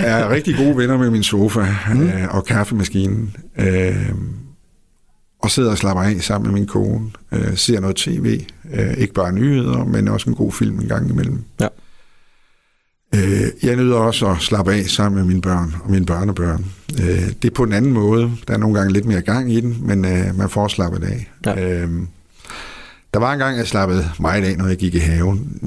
er 0.00 0.30
rigtig 0.30 0.56
gode 0.56 0.76
venner 0.76 0.96
med 0.96 1.10
min 1.10 1.22
sofa 1.22 1.66
mm. 1.94 2.08
øh, 2.08 2.34
og 2.34 2.44
kaffemaskinen. 2.44 3.36
Øh, 3.58 4.08
og 5.44 5.50
sidder 5.50 5.70
og 5.70 5.78
slapper 5.78 6.02
af 6.02 6.20
sammen 6.20 6.50
med 6.50 6.60
min 6.60 6.66
kone. 6.66 7.10
Øh, 7.32 7.56
ser 7.56 7.80
noget 7.80 7.96
tv. 7.96 8.40
Øh, 8.72 8.92
ikke 8.98 9.14
bare 9.14 9.32
nyheder, 9.32 9.84
men 9.84 10.08
også 10.08 10.30
en 10.30 10.36
god 10.36 10.52
film 10.52 10.80
en 10.80 10.88
gang 10.88 11.10
imellem. 11.10 11.44
Ja. 11.60 11.68
Øh, 13.14 13.46
jeg 13.62 13.76
nyder 13.76 13.96
også 13.96 14.26
at 14.26 14.36
slappe 14.40 14.72
af 14.72 14.84
sammen 14.84 15.18
med 15.18 15.28
mine 15.28 15.40
børn 15.40 15.74
og 15.84 15.90
mine 15.90 16.06
børnebørn. 16.06 16.64
Øh, 17.02 17.32
det 17.42 17.50
er 17.50 17.54
på 17.54 17.62
en 17.62 17.72
anden 17.72 17.92
måde. 17.92 18.32
Der 18.48 18.54
er 18.54 18.58
nogle 18.58 18.78
gange 18.78 18.92
lidt 18.92 19.04
mere 19.04 19.20
gang 19.20 19.52
i 19.52 19.60
den, 19.60 19.78
men 19.80 20.04
øh, 20.04 20.38
man 20.38 20.48
får 20.48 20.68
slappet 20.68 21.04
af. 21.04 21.30
Ja. 21.46 21.82
Øh, 21.82 21.90
der 23.14 23.20
var 23.20 23.32
en 23.32 23.38
gang, 23.38 23.58
jeg 23.58 23.66
slappede 23.66 24.10
meget 24.20 24.44
af, 24.44 24.56
når 24.56 24.68
jeg 24.68 24.76
gik 24.76 24.94
i 24.94 24.98
haven. 24.98 25.60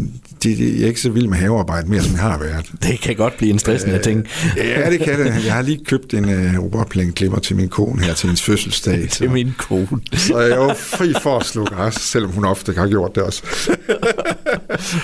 Det, 0.44 0.58
det, 0.58 0.76
jeg 0.76 0.84
er 0.84 0.88
ikke 0.88 1.02
så 1.02 1.10
vild 1.10 1.28
med 1.28 1.38
havearbejde 1.38 1.90
mere, 1.90 2.02
som 2.02 2.14
jeg 2.14 2.22
har 2.22 2.40
været. 2.40 2.72
Det 2.84 3.00
kan 3.02 3.16
godt 3.16 3.38
blive 3.38 3.52
en 3.52 3.60
stressende 3.60 4.00
ting. 4.04 4.28
Ja, 4.58 4.90
det 4.90 5.00
kan 5.00 5.20
det. 5.20 5.46
Jeg 5.46 5.54
har 5.54 5.62
lige 5.62 5.86
købt 5.86 6.14
en 6.14 6.26
uh, 6.26 6.64
robotplænklipper 6.64 7.40
til 7.40 7.56
min 7.56 7.70
kone 7.70 8.04
her 8.04 8.14
til 8.14 8.28
hendes 8.28 8.42
fødselsdag. 8.42 9.10
Til 9.10 9.32
min 9.32 9.54
kone. 9.58 9.88
Så 10.14 10.40
jeg 10.40 10.52
er 10.52 10.56
jo 10.56 10.74
fri 10.74 11.14
for 11.22 11.38
at 11.40 11.46
slå 11.46 11.66
græs, 11.66 11.94
selvom 11.94 12.32
hun 12.32 12.46
ofte 12.46 12.74
har 12.74 12.88
gjort 12.88 13.16
det 13.16 13.24
også. 13.24 13.44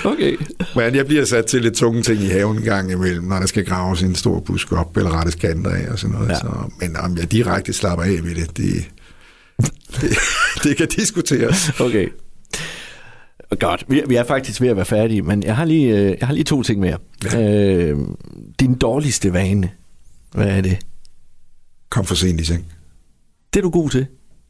Okay. 0.03 0.37
Men 0.75 0.95
jeg 0.95 1.05
bliver 1.05 1.25
sat 1.25 1.45
til 1.45 1.61
lidt 1.61 1.73
tunge 1.73 2.01
ting 2.01 2.21
i 2.21 2.27
haven 2.27 2.57
en 2.57 2.63
gang 2.63 2.91
imellem, 2.91 3.23
når 3.23 3.39
der 3.39 3.45
skal 3.45 3.65
graves 3.65 4.01
en 4.01 4.15
stor 4.15 4.39
busk 4.39 4.71
op, 4.71 4.97
eller 4.97 5.19
rettes 5.19 5.35
kanter 5.35 5.71
af 5.71 5.91
og 5.91 5.99
sådan 5.99 6.15
noget. 6.15 6.29
Ja. 6.29 6.35
Så, 6.35 6.47
men 6.79 6.97
om 6.97 7.17
jeg 7.17 7.31
direkte 7.31 7.73
slapper 7.73 8.05
af 8.05 8.23
ved 8.23 8.35
det, 8.35 8.57
det, 8.57 8.89
det, 10.01 10.17
det 10.63 10.77
kan 10.77 10.87
diskuteres. 10.87 11.71
Okay. 11.79 12.07
Godt. 13.59 13.85
Vi, 13.87 14.01
vi 14.07 14.15
er 14.15 14.23
faktisk 14.23 14.61
ved 14.61 14.69
at 14.69 14.75
være 14.75 14.85
færdige, 14.85 15.21
men 15.21 15.43
jeg 15.43 15.55
har 15.55 15.65
lige, 15.65 15.97
øh, 15.97 16.17
jeg 16.19 16.27
har 16.27 16.33
lige 16.33 16.43
to 16.43 16.63
ting 16.63 16.79
mere. 16.79 16.97
Ja. 17.33 17.41
Øh, 17.41 17.97
din 18.59 18.75
dårligste 18.75 19.33
vane, 19.33 19.69
hvad 20.31 20.47
er 20.47 20.61
det? 20.61 20.77
Kom 21.89 22.05
for 22.05 22.15
sent 22.15 22.41
i 22.41 22.45
seng. 22.45 22.65
Det 23.53 23.59
er 23.59 23.63
du 23.63 23.69
god 23.69 23.89
til. 23.89 24.05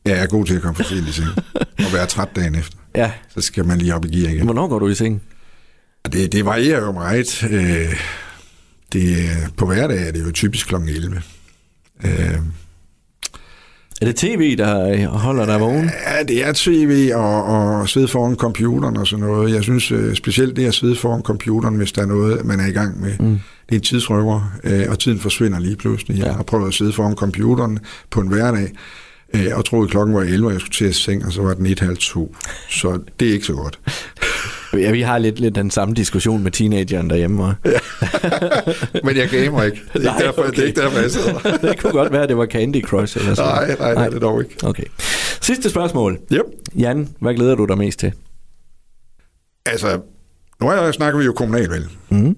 Ja, 0.06 0.12
jeg 0.12 0.24
er 0.24 0.28
god 0.28 0.46
til 0.46 0.56
at 0.56 0.62
komme 0.62 0.76
for 0.76 0.84
sent 0.84 1.08
i 1.08 1.12
seng. 1.12 1.28
Og 1.56 1.94
være 1.94 2.06
træt 2.06 2.30
dagen 2.36 2.56
efter. 2.56 2.78
Ja. 2.96 3.12
Så 3.30 3.42
skal 3.42 3.66
man 3.66 3.78
lige 3.78 3.96
op 3.96 4.06
i 4.06 4.20
gear 4.20 4.32
igen. 4.32 4.46
Hvornår 4.46 4.68
går 4.68 4.80
du 4.80 4.88
i 4.88 4.96
seng? 4.96 5.22
Det, 6.12 6.32
det 6.32 6.46
varierer 6.46 6.82
jo 6.82 6.92
meget. 6.92 7.44
Øh, 7.44 7.96
det, 8.94 9.30
på 9.58 9.66
hverdag 9.66 10.08
er 10.08 10.12
det 10.12 10.26
jo 10.26 10.32
typisk 10.32 10.68
kl. 10.68 10.76
11. 10.76 11.22
Øh, 12.04 12.40
Er 14.04 14.08
det 14.08 14.16
tv, 14.16 14.56
der 14.58 15.08
holder 15.08 15.46
dig 15.46 15.60
vågen? 15.60 15.90
Ja, 16.08 16.24
det 16.24 16.46
er 16.48 16.52
tv 16.56 17.12
og, 17.16 17.44
og 17.46 17.90
sidde 17.90 18.08
foran 18.08 18.36
computeren 18.36 18.98
og 18.98 19.08
sådan 19.08 19.26
noget. 19.26 19.54
Jeg 19.54 19.64
synes 19.64 19.92
øh, 19.92 20.16
specielt 20.16 20.56
det 20.56 20.66
at 20.66 20.74
sidde 20.74 20.96
foran 20.96 21.22
computeren, 21.22 21.76
hvis 21.76 21.92
der 21.92 22.02
er 22.02 22.06
noget, 22.06 22.46
man 22.46 22.60
er 22.60 22.68
i 22.68 22.72
gang 22.72 23.02
med. 23.02 23.12
Mm. 23.20 23.40
Det 23.70 23.72
er 23.72 23.76
en 23.76 23.82
tidsrøver, 23.82 24.52
øh, 24.64 24.86
og 24.90 25.00
tiden 25.00 25.20
forsvinder 25.20 25.60
lige 25.60 25.76
pludselig. 25.76 26.18
Jeg 26.18 26.26
Ja. 26.26 26.32
har 26.32 26.44
prøvet 26.44 26.68
at 26.68 26.74
sidde 26.74 26.94
foran 26.94 27.16
computeren 27.16 27.80
på 28.12 28.20
en 28.22 28.28
hverdag, 28.28 28.72
øh, 29.36 29.46
og 29.54 29.66
troede 29.66 29.88
klokken 29.88 30.16
var 30.16 30.22
11, 30.22 30.48
og 30.48 30.52
jeg 30.54 30.60
skulle 30.62 30.74
til 30.74 30.86
at 30.86 30.96
seng, 30.96 31.26
og 31.26 31.34
så 31.34 31.42
var 31.42 31.54
den 31.54 31.66
et 31.66 31.80
halv 31.80 31.98
to. 31.98 32.36
Så 32.70 33.00
det 33.20 33.28
er 33.30 33.34
ikke 33.34 33.46
så 33.46 33.54
godt. 33.54 33.80
Ja, 34.74 34.92
vi 34.92 35.02
har 35.02 35.18
lidt, 35.18 35.40
lidt 35.40 35.56
den 35.56 35.72
samme 35.72 35.94
diskussion 35.94 36.44
med 36.44 36.52
teenageren 36.52 37.10
derhjemme. 37.10 37.44
Og... 37.44 37.54
Men 39.06 39.18
jeg 39.18 39.30
gamer 39.30 39.64
ikke. 39.64 39.82
Det 39.94 40.00
er, 40.00 40.04
Nej, 40.04 40.16
ikke 40.18 40.26
derfor, 40.28 40.44
det 40.44 40.60
er 40.60 40.64
ikke 40.64 40.82
derfor, 40.82 41.00
jeg 41.00 41.12
sidder. 41.12 41.58
det 41.68 41.80
kunne 41.80 41.94
godt 41.94 42.12
være, 42.12 42.24
at 42.24 42.30
det 42.30 42.38
var 42.38 42.46
Candy 42.46 42.84
Crush 42.84 43.18
eller 43.18 43.36
sådan 43.36 43.52
Nej, 43.52 43.76
nej, 43.80 43.94
nej, 43.94 44.08
det 44.08 44.16
er 44.16 44.20
dog 44.20 44.44
ikke. 44.44 44.68
Okay. 44.68 44.84
Sidste 45.42 45.70
spørgsmål. 45.70 46.20
Yep. 46.32 46.46
Jan, 46.76 47.10
hvad 47.20 47.34
glæder 47.34 47.56
du 47.56 47.66
dig 47.66 47.78
mest 47.78 48.00
til? 48.00 48.14
Altså, 49.66 50.00
nu 50.62 50.72
jeg 50.72 50.94
snakker 50.94 51.20
vi 51.20 51.26
jo 51.26 51.34
kommunalvalg. 51.34 51.86
Mm. 52.10 52.36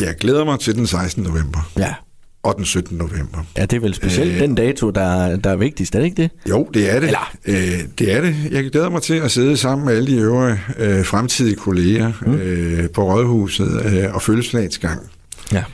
Jeg 0.00 0.14
glæder 0.20 0.44
mig 0.44 0.60
til 0.60 0.74
den 0.74 0.86
16. 0.86 1.22
november 1.22 1.70
Ja. 1.78 1.94
Og 2.42 2.54
den 2.56 2.64
17. 2.64 2.98
november. 2.98 3.38
ja, 3.56 3.62
det 3.62 3.76
er 3.76 3.80
vel 3.80 3.94
specielt 3.94 4.32
øh... 4.32 4.40
den 4.40 4.54
dato, 4.54 4.90
der, 4.90 5.36
der 5.36 5.50
er 5.50 5.56
vigtigst, 5.56 5.94
er 5.94 5.98
det 5.98 6.06
ikke 6.06 6.22
det? 6.22 6.30
Jo, 6.48 6.68
det 6.74 6.90
er 6.94 7.00
det. 7.00 7.06
Eller- 7.06 7.36
Øh, 7.46 7.54
det 7.98 8.12
er 8.12 8.20
det. 8.20 8.36
Jeg 8.50 8.70
glæder 8.70 8.88
mig 8.90 9.02
til 9.02 9.14
at 9.14 9.30
sidde 9.30 9.56
sammen 9.56 9.86
med 9.86 9.96
alle 9.96 10.06
de 10.16 10.16
øvrige 10.20 10.58
øh, 10.78 11.04
fremtidige 11.04 11.56
kolleger 11.56 12.12
mm. 12.26 12.34
øh, 12.34 12.90
på 12.90 13.02
Rådhuset 13.14 13.86
øh, 13.86 14.14
og 14.14 14.22
følge 14.22 14.42
slagets 14.42 14.78
gang. 14.78 15.10
Ja. 15.52 15.64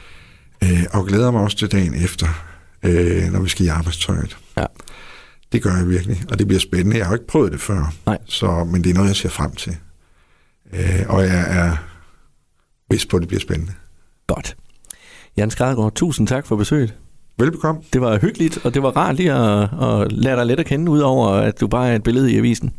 Øh, 0.64 0.82
og 0.92 1.06
glæder 1.06 1.30
mig 1.30 1.40
også 1.40 1.56
til 1.56 1.72
dagen 1.72 1.94
efter, 1.94 2.26
øh, 2.82 3.22
når 3.32 3.40
vi 3.40 3.48
skal 3.48 3.66
i 3.66 3.68
arbejdstøjet. 3.68 4.36
Ja. 4.56 4.64
Det 5.52 5.62
gør 5.62 5.76
jeg 5.76 5.88
virkelig, 5.88 6.22
og 6.30 6.38
det 6.38 6.46
bliver 6.46 6.60
spændende. 6.60 6.96
Jeg 6.96 7.06
har 7.06 7.12
jo 7.12 7.16
ikke 7.16 7.26
prøvet 7.26 7.52
det 7.52 7.60
før, 7.60 7.94
Nej. 8.06 8.18
så, 8.26 8.64
men 8.64 8.84
det 8.84 8.90
er 8.90 8.94
noget, 8.94 9.08
jeg 9.08 9.16
ser 9.16 9.28
frem 9.28 9.54
til. 9.54 9.76
Øh, 10.72 11.02
og 11.08 11.22
jeg 11.24 11.44
er 11.48 11.76
vist 12.90 13.08
på, 13.08 13.16
at 13.16 13.20
det 13.20 13.28
bliver 13.28 13.40
spændende. 13.40 13.72
Godt. 14.26 14.56
Jan 15.36 15.50
Skargaard, 15.50 15.94
tusind 15.94 16.26
tak 16.26 16.46
for 16.46 16.56
besøget. 16.56 16.94
Velbekomme. 17.38 17.80
Det 17.92 18.00
var 18.00 18.18
hyggeligt, 18.18 18.58
og 18.64 18.74
det 18.74 18.82
var 18.82 18.90
rart 18.90 19.16
lige 19.16 19.32
at, 19.32 19.62
at 19.62 20.12
lære 20.12 20.36
dig 20.36 20.46
lidt 20.46 20.60
at 20.60 20.66
kende, 20.66 20.90
udover 20.92 21.28
at 21.28 21.60
du 21.60 21.68
bare 21.68 21.90
er 21.90 21.96
et 21.96 22.02
billede 22.02 22.32
i 22.32 22.36
avisen. 22.38 22.72